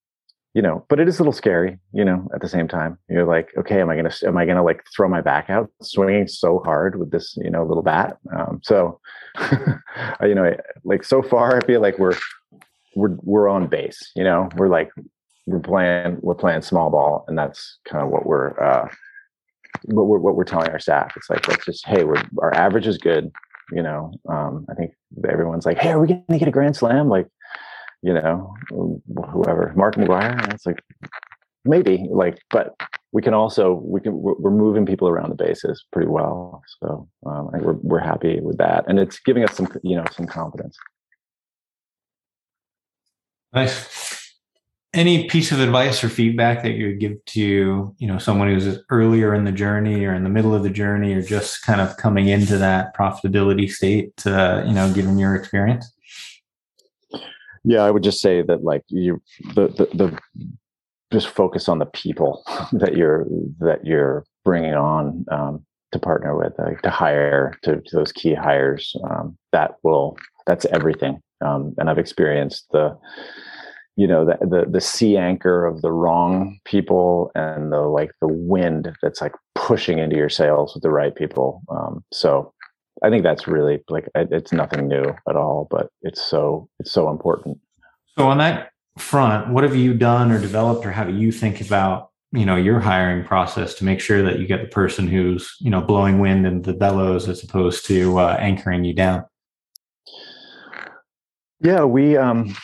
you 0.55 0.62
know, 0.62 0.85
but 0.88 1.01
it 1.01 1.09
is 1.09 1.19
a 1.19 1.23
little 1.23 1.33
scary, 1.33 1.79
you 1.93 2.05
know, 2.05 2.29
at 2.35 2.41
the 2.41 2.49
same 2.49 2.69
time. 2.69 2.99
You're 3.09 3.25
like, 3.25 3.49
okay, 3.59 3.81
am 3.81 3.88
I 3.88 3.95
going 3.95 4.11
to, 4.11 4.27
am 4.27 4.37
I 4.37 4.45
going 4.45 4.57
to 4.57 4.62
like 4.62 4.85
throw 4.95 5.09
my 5.09 5.23
back 5.23 5.49
out 5.49 5.71
swinging 5.81 6.29
so 6.29 6.61
hard 6.65 6.99
with 6.99 7.11
this, 7.11 7.37
you 7.43 7.51
know, 7.51 7.65
little 7.65 7.83
bat? 7.83 8.19
Um, 8.37 8.61
so, 8.62 9.01
you 10.23 10.35
know, 10.35 10.55
like 10.85 11.05
so 11.05 11.23
far, 11.23 11.57
I 11.57 11.67
feel 11.67 11.81
like 11.81 11.99
we're, 11.99 12.17
we're, 12.95 13.17
we're 13.23 13.49
on 13.49 13.67
base, 13.67 14.12
you 14.15 14.25
know, 14.25 14.51
we're 14.57 14.69
like, 14.69 14.91
we're 15.47 15.61
playing 15.61 16.19
we're 16.21 16.35
playing 16.35 16.62
small 16.62 16.91
ball, 16.91 17.25
and 17.29 17.37
that's 17.37 17.79
kind 17.88 18.05
of 18.05 18.11
what 18.11 18.27
we're 18.27 18.59
uh, 18.61 18.88
what 19.87 20.07
we're 20.07 20.19
what 20.19 20.37
we're 20.37 20.45
telling 20.45 20.71
our 20.71 20.79
staff. 20.79 21.12
It's 21.17 21.29
like 21.29 21.47
let's 21.49 21.65
just 21.65 21.87
hey, 21.87 22.05
we're 22.05 22.23
our 22.41 22.55
average 22.55 22.87
is 22.87 22.99
good. 22.99 23.31
You 23.73 23.83
know, 23.83 24.12
um, 24.29 24.67
I 24.71 24.75
think 24.75 24.93
everyone's 25.29 25.65
like, 25.65 25.79
hey, 25.79 25.93
are 25.93 26.01
we 26.01 26.09
going 26.09 26.25
to 26.29 26.38
get 26.38 26.49
a 26.49 26.53
grand 26.53 26.77
slam? 26.77 27.09
Like, 27.09 27.27
you 28.03 28.12
know, 28.15 28.55
whoever, 28.69 29.73
Mark 29.77 29.97
McGwire. 29.97 30.43
And 30.43 30.53
it's 30.53 30.67
like 30.67 30.83
maybe 31.65 32.07
like, 32.11 32.38
but 32.51 32.75
we 33.12 33.23
can 33.23 33.35
also 33.35 33.75
we 33.75 34.01
can 34.01 34.12
we're 34.15 34.51
moving 34.51 34.87
people 34.87 35.09
around 35.09 35.31
the 35.31 35.37
bases 35.37 35.85
pretty 35.93 36.09
well. 36.09 36.62
So 36.81 37.09
um, 37.27 37.49
I 37.49 37.53
think 37.53 37.65
we're 37.65 37.79
we're 37.83 38.01
happy 38.01 38.41
with 38.41 38.59
that, 38.59 38.85
and 38.88 38.99
it's 38.99 39.19
giving 39.21 39.45
us 39.45 39.57
some 39.57 39.69
you 39.83 39.97
know 39.97 40.05
some 40.12 40.27
confidence. 40.27 40.77
Nice 43.53 44.12
any 44.95 45.27
piece 45.29 45.53
of 45.53 45.61
advice 45.61 46.05
or 46.05 46.09
feedback 46.09 46.62
that 46.62 46.73
you 46.73 46.88
would 46.88 47.01
give 47.01 47.25
to 47.25 47.95
you 47.99 48.07
know 48.07 48.19
someone 48.19 48.49
who's 48.49 48.79
earlier 48.91 49.35
in 49.35 49.45
the 49.45 49.53
journey 49.53 50.05
or 50.05 50.15
in 50.15 50.23
the 50.23 50.29
middle 50.29 50.55
of 50.55 50.62
the 50.62 50.71
journey 50.71 51.15
or 51.15 51.23
just 51.23 51.62
kind 51.62 51.81
of 51.81 51.97
coming 51.97 52.29
into 52.29 52.59
that 52.59 52.95
profitability 52.95 53.71
state 53.71 54.12
uh, 54.27 54.62
you 54.67 54.73
know 54.73 54.93
given 54.93 55.19
your 55.19 55.35
experience 55.35 55.93
yeah 57.64 57.83
i 57.83 57.90
would 57.90 58.03
just 58.03 58.20
say 58.20 58.42
that 58.42 58.62
like 58.62 58.83
you 58.88 59.20
the, 59.55 59.68
the 59.68 59.88
the 59.94 60.18
just 61.12 61.29
focus 61.29 61.68
on 61.68 61.79
the 61.79 61.87
people 61.87 62.42
that 62.72 62.96
you're 62.96 63.27
that 63.59 63.85
you're 63.85 64.25
bringing 64.44 64.75
on 64.75 65.25
um, 65.31 65.64
to 65.92 65.98
partner 65.98 66.37
with 66.37 66.55
to 66.83 66.90
hire 66.90 67.53
to, 67.62 67.81
to 67.83 67.96
those 67.96 68.12
key 68.12 68.35
hires 68.35 68.96
um, 69.05 69.37
that 69.53 69.72
will 69.83 70.16
that's 70.46 70.64
everything. 70.66 71.20
Um, 71.44 71.75
and 71.79 71.90
i've 71.90 71.98
experienced 71.98 72.66
the 72.72 72.96
you 73.96 74.07
know 74.07 74.25
the, 74.25 74.38
the 74.46 74.64
the 74.70 74.81
sea 74.81 75.16
anchor 75.16 75.66
of 75.66 75.83
the 75.83 75.92
wrong 75.92 76.59
people 76.64 77.31
and 77.35 77.72
the 77.72 77.81
like 77.81 78.11
the 78.20 78.29
wind 78.29 78.92
that's 79.03 79.20
like 79.20 79.35
pushing 79.55 79.98
into 79.98 80.16
your 80.16 80.31
sails 80.31 80.75
with 80.75 80.83
the 80.83 80.90
right 80.90 81.14
people. 81.14 81.62
Um, 81.68 82.03
so 82.12 82.53
i 83.03 83.11
think 83.11 83.23
that's 83.23 83.47
really 83.47 83.81
like 83.88 84.09
it's 84.15 84.53
nothing 84.53 84.88
new 84.88 85.05
at 85.29 85.37
all 85.37 85.67
but 85.71 85.91
it's 86.03 86.23
so 86.23 86.69
it's 86.79 86.91
so 86.91 87.11
important. 87.11 87.59
So 88.19 88.29
on 88.29 88.38
that 88.38 88.71
front 88.99 89.49
what 89.49 89.65
have 89.65 89.75
you 89.75 89.95
done 89.95 90.31
or 90.31 90.41
developed 90.41 90.85
or 90.85 90.93
how 90.93 91.05
do 91.05 91.15
you 91.15 91.33
think 91.33 91.61
about 91.61 92.11
you 92.33 92.45
know 92.45 92.57
your 92.57 92.81
hiring 92.81 93.25
process 93.25 93.75
to 93.75 93.85
make 93.85 94.01
sure 94.01 94.23
that 94.23 94.38
you 94.38 94.47
get 94.47 94.62
the 94.62 94.69
person 94.69 95.07
who's 95.07 95.57
you 95.61 95.71
know 95.71 95.81
blowing 95.81 96.19
wind 96.19 96.47
in 96.47 96.62
the 96.62 96.75
bellows 96.75 97.29
as 97.29 97.43
opposed 97.43 97.87
to 97.87 98.19
uh, 98.19 98.37
anchoring 98.38 98.85
you 98.85 98.95
down? 98.95 99.25
Yeah 101.61 101.85
we 101.85 102.17
um 102.17 102.55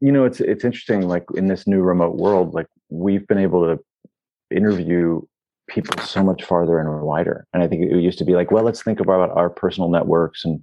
you 0.00 0.12
know 0.12 0.24
it's 0.24 0.40
it's 0.40 0.64
interesting 0.64 1.02
like 1.02 1.24
in 1.34 1.48
this 1.48 1.66
new 1.66 1.82
remote 1.82 2.16
world 2.16 2.54
like 2.54 2.66
we've 2.90 3.26
been 3.26 3.38
able 3.38 3.62
to 3.64 3.82
interview 4.54 5.20
people 5.68 5.96
so 6.02 6.22
much 6.22 6.44
farther 6.44 6.78
and 6.78 7.02
wider. 7.02 7.46
And 7.52 7.62
i 7.62 7.68
think 7.68 7.82
it 7.82 8.00
used 8.00 8.18
to 8.18 8.24
be 8.24 8.34
like 8.34 8.50
well 8.50 8.64
let's 8.64 8.82
think 8.82 9.00
about 9.00 9.30
our 9.30 9.50
personal 9.50 9.88
networks 9.88 10.44
and 10.44 10.62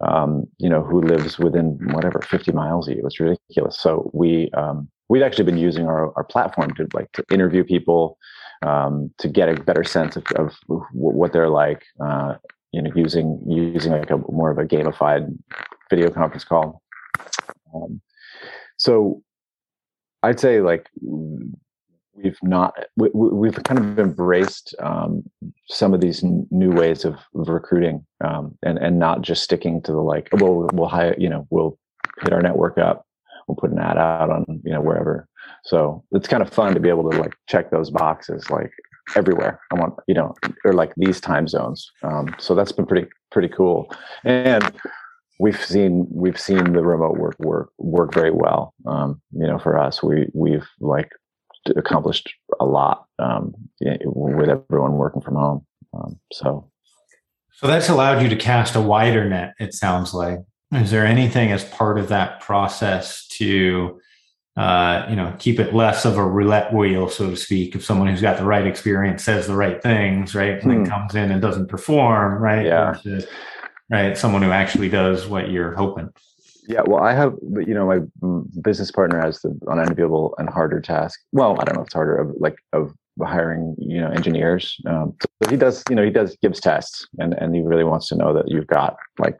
um, 0.00 0.44
you 0.58 0.68
know 0.68 0.82
who 0.82 1.00
lives 1.02 1.38
within 1.38 1.78
whatever 1.92 2.20
50 2.22 2.52
miles 2.52 2.88
of 2.88 2.96
you. 2.96 3.06
It's 3.06 3.20
ridiculous. 3.20 3.78
So 3.78 4.10
we 4.12 4.50
um, 4.52 4.88
we've 5.08 5.22
actually 5.22 5.44
been 5.44 5.58
using 5.58 5.86
our, 5.86 6.12
our 6.16 6.24
platform 6.24 6.74
to 6.74 6.88
like 6.92 7.10
to 7.12 7.24
interview 7.30 7.64
people 7.64 8.18
um, 8.62 9.10
to 9.18 9.28
get 9.28 9.48
a 9.48 9.62
better 9.62 9.84
sense 9.84 10.16
of, 10.16 10.24
of 10.36 10.56
what 10.92 11.32
they're 11.32 11.50
like 11.50 11.84
uh, 12.04 12.34
you 12.72 12.82
know 12.82 12.90
using 12.94 13.42
using 13.46 13.92
like 13.92 14.10
a 14.10 14.16
more 14.16 14.50
of 14.50 14.58
a 14.58 14.64
gamified 14.64 15.36
video 15.90 16.10
conference 16.10 16.44
call. 16.44 16.82
Um, 17.74 18.00
so 18.76 19.22
I'd 20.22 20.40
say 20.40 20.60
like 20.60 20.88
we've 22.22 22.38
not 22.42 22.74
we, 22.96 23.48
have 23.48 23.62
kind 23.64 23.78
of 23.78 23.98
embraced 23.98 24.74
um, 24.80 25.22
some 25.68 25.94
of 25.94 26.00
these 26.00 26.22
n- 26.22 26.46
new 26.50 26.70
ways 26.70 27.04
of, 27.04 27.14
of 27.34 27.48
recruiting 27.48 28.04
um, 28.24 28.56
and 28.62 28.78
and 28.78 28.98
not 28.98 29.22
just 29.22 29.42
sticking 29.42 29.82
to 29.82 29.92
the 29.92 30.00
like 30.00 30.28
well 30.32 30.68
we'll 30.72 30.88
hire 30.88 31.14
you 31.18 31.28
know 31.28 31.46
we'll 31.50 31.78
hit 32.22 32.32
our 32.32 32.42
network 32.42 32.78
up 32.78 33.06
we'll 33.48 33.56
put 33.56 33.70
an 33.70 33.78
ad 33.78 33.98
out 33.98 34.30
on 34.30 34.44
you 34.64 34.72
know 34.72 34.80
wherever. 34.80 35.26
So 35.64 36.04
it's 36.12 36.28
kind 36.28 36.42
of 36.42 36.52
fun 36.52 36.74
to 36.74 36.80
be 36.80 36.88
able 36.88 37.10
to 37.10 37.18
like 37.18 37.34
check 37.48 37.70
those 37.70 37.90
boxes 37.90 38.48
like 38.50 38.70
everywhere. 39.16 39.60
I 39.72 39.74
want 39.76 39.94
you 40.06 40.14
know 40.14 40.34
or 40.64 40.74
like 40.74 40.92
these 40.96 41.20
time 41.20 41.48
zones 41.48 41.90
um, 42.02 42.34
so 42.38 42.54
that's 42.54 42.72
been 42.72 42.86
pretty 42.86 43.08
pretty 43.32 43.48
cool. 43.48 43.92
And 44.24 44.70
we've 45.40 45.62
seen 45.64 46.06
we've 46.10 46.38
seen 46.38 46.72
the 46.72 46.84
remote 46.84 47.16
work 47.16 47.36
work 47.38 47.70
work 47.78 48.14
very 48.14 48.30
well. 48.30 48.74
Um, 48.86 49.20
you 49.32 49.46
know, 49.46 49.58
for 49.58 49.78
us, 49.78 50.02
we 50.02 50.28
we've 50.34 50.68
like 50.80 51.10
accomplished 51.76 52.32
a 52.60 52.64
lot 52.64 53.06
um, 53.18 53.54
with 53.80 54.48
everyone 54.48 54.94
working 54.94 55.22
from 55.22 55.34
home. 55.34 55.66
Um, 55.94 56.18
so, 56.32 56.70
so 57.52 57.66
that's 57.66 57.88
allowed 57.88 58.22
you 58.22 58.28
to 58.28 58.36
cast 58.36 58.76
a 58.76 58.80
wider 58.80 59.28
net. 59.28 59.54
It 59.58 59.74
sounds 59.74 60.14
like. 60.14 60.40
Is 60.72 60.90
there 60.90 61.06
anything 61.06 61.50
as 61.50 61.64
part 61.64 61.98
of 61.98 62.08
that 62.08 62.40
process 62.40 63.26
to, 63.38 63.98
uh, 64.56 65.06
you 65.08 65.16
know, 65.16 65.34
keep 65.38 65.58
it 65.58 65.74
less 65.74 66.04
of 66.04 66.18
a 66.18 66.24
roulette 66.24 66.74
wheel, 66.74 67.08
so 67.08 67.30
to 67.30 67.36
speak? 67.36 67.74
If 67.74 67.82
someone 67.84 68.08
who's 68.08 68.20
got 68.20 68.36
the 68.36 68.44
right 68.44 68.66
experience 68.66 69.24
says 69.24 69.46
the 69.46 69.56
right 69.56 69.82
things, 69.82 70.34
right, 70.34 70.52
and 70.52 70.62
hmm. 70.62 70.68
then 70.68 70.86
comes 70.86 71.14
in 71.14 71.30
and 71.30 71.40
doesn't 71.40 71.68
perform, 71.68 72.42
right? 72.42 72.66
Yeah. 72.66 72.92
Versus, 72.92 73.26
right? 73.90 74.16
Someone 74.16 74.42
who 74.42 74.50
actually 74.50 74.90
does 74.90 75.26
what 75.26 75.50
you're 75.50 75.74
hoping. 75.74 76.10
Yeah, 76.68 76.82
well, 76.86 77.02
I 77.02 77.14
have, 77.14 77.34
you 77.66 77.72
know, 77.72 77.86
my 77.86 78.00
business 78.62 78.90
partner 78.90 79.18
has 79.20 79.40
the 79.40 79.58
unenviable 79.68 80.34
and 80.36 80.50
harder 80.50 80.82
task. 80.82 81.18
Well, 81.32 81.56
I 81.58 81.64
don't 81.64 81.76
know 81.76 81.80
if 81.80 81.86
it's 81.86 81.94
harder 81.94 82.16
of 82.18 82.34
like 82.38 82.56
of 82.74 82.92
hiring, 83.24 83.74
you 83.78 83.98
know, 84.02 84.10
engineers. 84.10 84.76
Um, 84.86 85.14
he 85.48 85.56
does, 85.56 85.82
you 85.88 85.96
know, 85.96 86.04
he 86.04 86.10
does 86.10 86.36
gives 86.42 86.60
tests, 86.60 87.08
and 87.18 87.32
and 87.34 87.54
he 87.54 87.62
really 87.62 87.84
wants 87.84 88.08
to 88.08 88.16
know 88.16 88.34
that 88.34 88.48
you've 88.48 88.66
got 88.66 88.96
like 89.18 89.38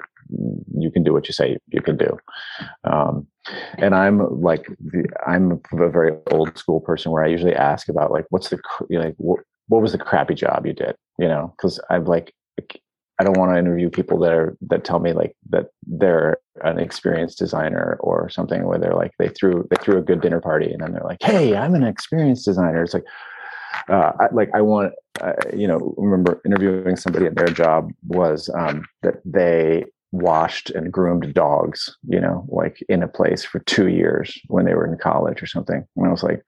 you 0.79 0.91
can 0.91 1.03
do 1.03 1.13
what 1.13 1.29
you 1.29 1.35
say 1.35 1.59
you 1.69 1.83
can 1.83 1.99
do. 1.99 2.17
Um, 2.85 3.27
and 3.77 3.95
I'm 3.95 4.41
like, 4.41 4.67
the, 4.81 5.05
I'm 5.27 5.61
a 5.79 5.91
very 5.91 6.17
old 6.31 6.57
school 6.57 6.81
person 6.81 7.13
where 7.13 7.25
I 7.25 7.29
usually 7.29 7.55
ask 7.55 7.91
about 7.91 8.11
like, 8.11 8.25
what's 8.31 8.49
the 8.49 8.59
you 8.89 8.99
know, 8.99 9.05
like 9.05 9.15
what, 9.19 9.41
what 9.69 9.83
was 9.83 9.93
the 9.93 9.99
crappy 9.99 10.35
job 10.35 10.65
you 10.65 10.73
did, 10.73 10.97
you 11.19 11.29
know? 11.29 11.53
Because 11.57 11.79
I'm 11.91 12.07
like, 12.07 12.33
I 13.19 13.25
don't 13.25 13.37
want 13.37 13.53
to 13.53 13.59
interview 13.59 13.91
people 13.91 14.19
that 14.21 14.33
are 14.33 14.57
that 14.69 14.85
tell 14.85 15.01
me 15.01 15.13
like 15.13 15.37
that 15.51 15.67
they're 15.87 16.39
an 16.63 16.79
experienced 16.79 17.39
designer 17.39 17.97
or 18.01 18.29
something 18.29 18.65
where 18.65 18.79
they're 18.79 18.95
like 18.95 19.13
they 19.19 19.29
threw 19.29 19.67
they 19.71 19.77
threw 19.83 19.99
a 19.99 20.03
good 20.03 20.21
dinner 20.21 20.41
party 20.41 20.71
and 20.71 20.81
then 20.81 20.93
they're 20.93 21.03
like, 21.05 21.23
hey, 21.23 21.57
I'm 21.57 21.75
an 21.75 21.83
experienced 21.83 22.45
designer. 22.45 22.83
It's 22.83 22.95
like, 22.95 23.05
uh, 23.89 24.13
I, 24.21 24.29
like 24.33 24.51
I 24.55 24.61
want 24.61 24.93
uh, 25.21 25.33
you 25.55 25.67
know 25.67 25.95
remember 25.97 26.41
interviewing 26.45 26.97
somebody 26.97 27.27
at 27.27 27.35
their 27.35 27.49
job 27.49 27.91
was 28.07 28.51
um, 28.57 28.85
that 29.03 29.17
they 29.25 29.85
washed 30.13 30.71
and 30.71 30.93
groomed 30.93 31.35
dogs, 31.35 31.97
you 32.09 32.21
know, 32.21 32.47
like 32.49 32.79
in 32.89 33.03
a 33.03 33.09
place 33.09 33.45
for 33.45 33.59
two 33.61 33.89
years 33.89 34.39
when 34.47 34.65
they 34.65 34.75
were 34.75 34.87
in 34.87 34.97
college 34.99 35.43
or 35.43 35.47
something. 35.47 35.85
And 35.97 36.07
I 36.07 36.11
was 36.11 36.23
like, 36.23 36.43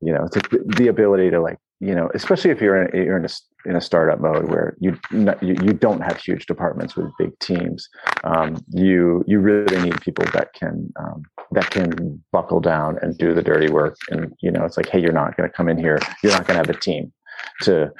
you 0.00 0.12
know, 0.12 0.24
it's 0.24 0.36
like 0.36 0.50
the, 0.50 0.62
the 0.76 0.88
ability 0.88 1.30
to 1.30 1.40
like 1.40 1.58
you 1.80 1.94
know, 1.94 2.10
especially 2.14 2.50
if 2.50 2.60
you're 2.60 2.82
in, 2.82 3.04
you're 3.04 3.16
in 3.16 3.24
a 3.24 3.28
in 3.66 3.76
a 3.76 3.80
startup 3.80 4.20
mode 4.20 4.48
where 4.48 4.76
you 4.80 4.98
you, 5.10 5.56
you 5.62 5.72
don't 5.72 6.02
have 6.02 6.18
huge 6.18 6.46
departments 6.46 6.96
with 6.96 7.06
big 7.18 7.38
teams. 7.38 7.88
Um, 8.24 8.62
you 8.70 9.24
you 9.26 9.40
really 9.40 9.80
need 9.82 10.00
people 10.00 10.24
that 10.32 10.52
can 10.54 10.92
um, 10.98 11.22
that 11.52 11.70
can 11.70 12.22
buckle 12.32 12.60
down 12.60 12.98
and 13.02 13.16
do 13.16 13.34
the 13.34 13.42
dirty 13.42 13.70
work. 13.70 13.96
And 14.10 14.32
you 14.40 14.50
know, 14.50 14.64
it's 14.64 14.76
like, 14.76 14.88
hey, 14.88 15.00
you're 15.00 15.12
not 15.12 15.36
going 15.36 15.48
to 15.48 15.54
come 15.54 15.68
in 15.68 15.78
here. 15.78 15.98
You're 16.22 16.32
not 16.32 16.46
going 16.46 16.60
to 16.60 16.66
have 16.66 16.76
a 16.76 16.80
team 16.80 17.12
to 17.62 17.90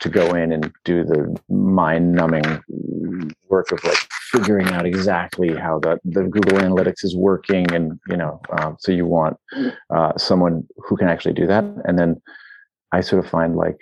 to 0.00 0.08
go 0.08 0.34
in 0.34 0.52
and 0.52 0.72
do 0.84 1.04
the 1.04 1.36
mind 1.48 2.12
numbing 2.12 2.62
work 3.48 3.70
of 3.72 3.82
like 3.84 3.98
figuring 4.32 4.68
out 4.68 4.86
exactly 4.86 5.54
how 5.54 5.78
the, 5.78 5.98
the 6.04 6.24
Google 6.24 6.58
Analytics 6.58 7.04
is 7.04 7.16
working, 7.16 7.72
and 7.72 7.98
you 8.08 8.16
know, 8.16 8.40
um, 8.58 8.76
so 8.80 8.92
you 8.92 9.06
want 9.06 9.36
uh, 9.90 10.16
someone 10.16 10.66
who 10.76 10.96
can 10.96 11.08
actually 11.08 11.34
do 11.34 11.46
that, 11.46 11.64
and 11.84 11.98
then 11.98 12.20
I 12.94 13.00
sort 13.00 13.24
of 13.24 13.30
find 13.30 13.56
like 13.56 13.80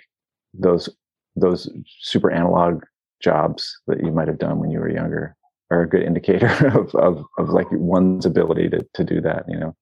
those 0.53 0.89
those 1.35 1.69
super 2.01 2.31
analog 2.31 2.83
jobs 3.21 3.79
that 3.87 4.03
you 4.03 4.11
might 4.11 4.27
have 4.27 4.39
done 4.39 4.59
when 4.59 4.69
you 4.69 4.79
were 4.79 4.89
younger 4.89 5.35
are 5.71 5.81
a 5.81 5.89
good 5.89 6.03
indicator 6.03 6.47
of 6.77 6.93
of, 6.95 7.23
of 7.37 7.49
like 7.49 7.67
one's 7.71 8.25
ability 8.25 8.69
to 8.69 8.85
to 8.93 9.03
do 9.03 9.21
that. 9.21 9.45
You 9.47 9.59
know. 9.59 9.75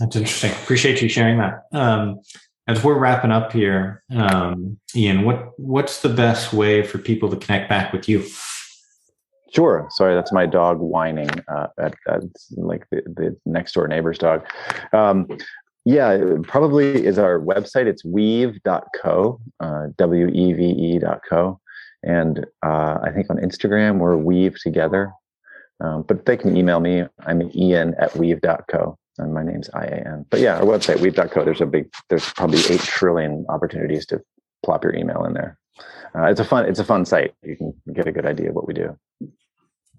That's 0.00 0.16
interesting. 0.16 0.52
Appreciate 0.52 1.02
you 1.02 1.08
sharing 1.08 1.38
that. 1.38 1.64
Um, 1.72 2.20
as 2.66 2.82
we're 2.82 2.98
wrapping 2.98 3.30
up 3.30 3.52
here, 3.52 4.02
um, 4.14 4.78
Ian, 4.94 5.24
what 5.24 5.58
what's 5.58 6.00
the 6.02 6.08
best 6.08 6.52
way 6.52 6.82
for 6.82 6.98
people 6.98 7.28
to 7.30 7.36
connect 7.36 7.68
back 7.68 7.92
with 7.92 8.08
you? 8.08 8.24
Sure. 9.54 9.86
Sorry, 9.90 10.14
that's 10.14 10.32
my 10.32 10.46
dog 10.46 10.78
whining 10.78 11.28
uh, 11.46 11.66
at, 11.78 11.94
at, 12.08 12.22
like 12.52 12.86
the, 12.90 13.02
the 13.04 13.36
next 13.44 13.72
door 13.72 13.86
neighbor's 13.86 14.16
dog. 14.16 14.46
Um, 14.94 15.28
yeah, 15.84 16.36
probably 16.42 17.04
is 17.04 17.18
our 17.18 17.40
website. 17.40 17.86
It's 17.86 18.04
weve.co, 18.04 19.40
uh, 19.60 19.86
W 19.96 20.28
E 20.28 20.52
V 20.52 20.64
E.co. 20.64 21.60
And 22.04 22.46
uh, 22.64 22.98
I 23.02 23.10
think 23.14 23.30
on 23.30 23.36
Instagram, 23.36 23.98
we're 23.98 24.16
weve 24.16 24.60
together. 24.60 25.12
Um, 25.80 26.02
but 26.02 26.26
they 26.26 26.36
can 26.36 26.56
email 26.56 26.80
me. 26.80 27.04
I'm 27.26 27.50
Ian 27.54 27.94
at 27.98 28.12
weve.co. 28.12 28.96
and 29.18 29.34
my 29.34 29.42
name's 29.42 29.68
IAN. 29.74 30.26
But 30.30 30.40
yeah, 30.40 30.58
our 30.58 30.64
website, 30.64 30.98
weve.co, 30.98 31.44
there's 31.44 31.60
a 31.60 31.66
big, 31.66 31.90
there's 32.08 32.28
probably 32.34 32.60
8 32.68 32.80
trillion 32.80 33.44
opportunities 33.48 34.06
to 34.06 34.20
plop 34.64 34.84
your 34.84 34.94
email 34.94 35.24
in 35.24 35.34
there. 35.34 35.58
Uh, 36.14 36.24
it's 36.24 36.40
a 36.40 36.44
fun, 36.44 36.66
it's 36.66 36.78
a 36.78 36.84
fun 36.84 37.04
site. 37.04 37.34
You 37.42 37.56
can 37.56 37.74
get 37.92 38.06
a 38.06 38.12
good 38.12 38.26
idea 38.26 38.50
of 38.50 38.54
what 38.54 38.68
we 38.68 38.74
do. 38.74 38.96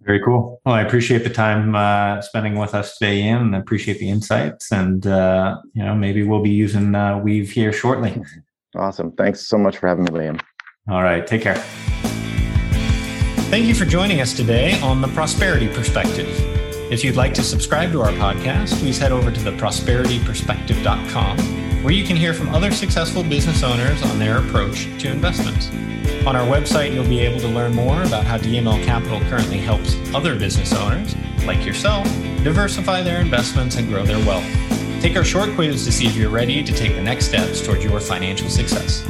Very 0.06 0.22
cool. 0.22 0.62
Well, 0.66 0.76
I 0.76 0.82
appreciate 0.82 1.24
the 1.24 1.30
time 1.30 1.76
uh, 1.76 2.22
spending 2.22 2.58
with 2.58 2.76
us 2.76 2.98
today, 2.98 3.24
Ian, 3.24 3.38
and 3.38 3.56
appreciate 3.56 4.00
the 4.00 4.10
insights. 4.10 4.72
And 4.72 5.08
uh, 5.08 5.62
you 5.74 5.84
know, 5.84 5.96
maybe 5.96 6.24
we'll 6.24 6.42
be 6.42 6.50
using 6.50 6.94
uh, 6.94 7.20
Weve 7.20 7.50
here 7.50 7.72
shortly. 7.72 8.22
Awesome. 8.76 9.12
Thanks 9.13 9.48
so 9.48 9.58
much 9.58 9.78
for 9.78 9.88
having 9.88 10.04
me, 10.06 10.12
Liam. 10.12 10.42
All 10.89 11.04
right. 11.04 11.26
Take 11.26 11.44
care. 11.44 11.56
Thank 13.50 13.66
you 13.66 13.76
for 13.76 13.86
joining 13.86 14.20
us 14.20 14.34
today 14.34 14.80
on 14.82 15.00
the 15.00 15.08
Prosperity 15.10 15.68
Perspective. 15.68 16.28
If 16.92 17.04
you'd 17.04 17.16
like 17.16 17.36
to 17.36 17.44
subscribe 17.44 17.92
to 17.92 18.02
our 18.02 18.12
podcast, 18.13 18.80
please 18.80 18.98
head 18.98 19.12
over 19.12 19.32
to 19.32 19.39
theprosperityperspective.com, 19.39 21.38
where 21.84 21.93
you 21.93 22.06
can 22.06 22.15
hear 22.15 22.34
from 22.34 22.48
other 22.56 22.72
successful 22.72 23.24
business 23.24 23.62
owners 23.62 24.02
on 24.04 24.17
their 24.17 24.38
approach 24.38 24.86
to 25.00 25.12
investments. 25.12 25.69
On 26.26 26.34
our 26.34 26.48
website, 26.48 26.93
you'll 26.93 27.04
be 27.04 27.19
able 27.19 27.41
to 27.41 27.48
learn 27.50 27.74
more 27.74 28.02
about 28.04 28.26
how 28.26 28.38
DML 28.38 28.82
Capital 28.86 29.19
currently 29.30 29.58
helps 29.58 29.98
other 30.15 30.39
business 30.39 30.74
owners, 30.74 31.13
like 31.46 31.65
yourself, 31.65 32.06
diversify 32.41 33.02
their 33.02 33.19
investments 33.19 33.76
and 33.76 33.89
grow 33.89 34.04
their 34.06 34.26
wealth. 34.26 34.50
Take 35.02 35.17
our 35.17 35.26
short 35.26 35.54
quiz 35.56 35.84
to 35.84 35.91
see 35.91 36.08
if 36.08 36.15
you're 36.15 36.30
ready 36.30 36.63
to 36.63 36.72
take 36.72 36.96
the 36.96 37.02
next 37.02 37.26
steps 37.26 37.60
towards 37.60 37.84
your 37.84 38.00
financial 38.00 38.48
success. 38.50 39.06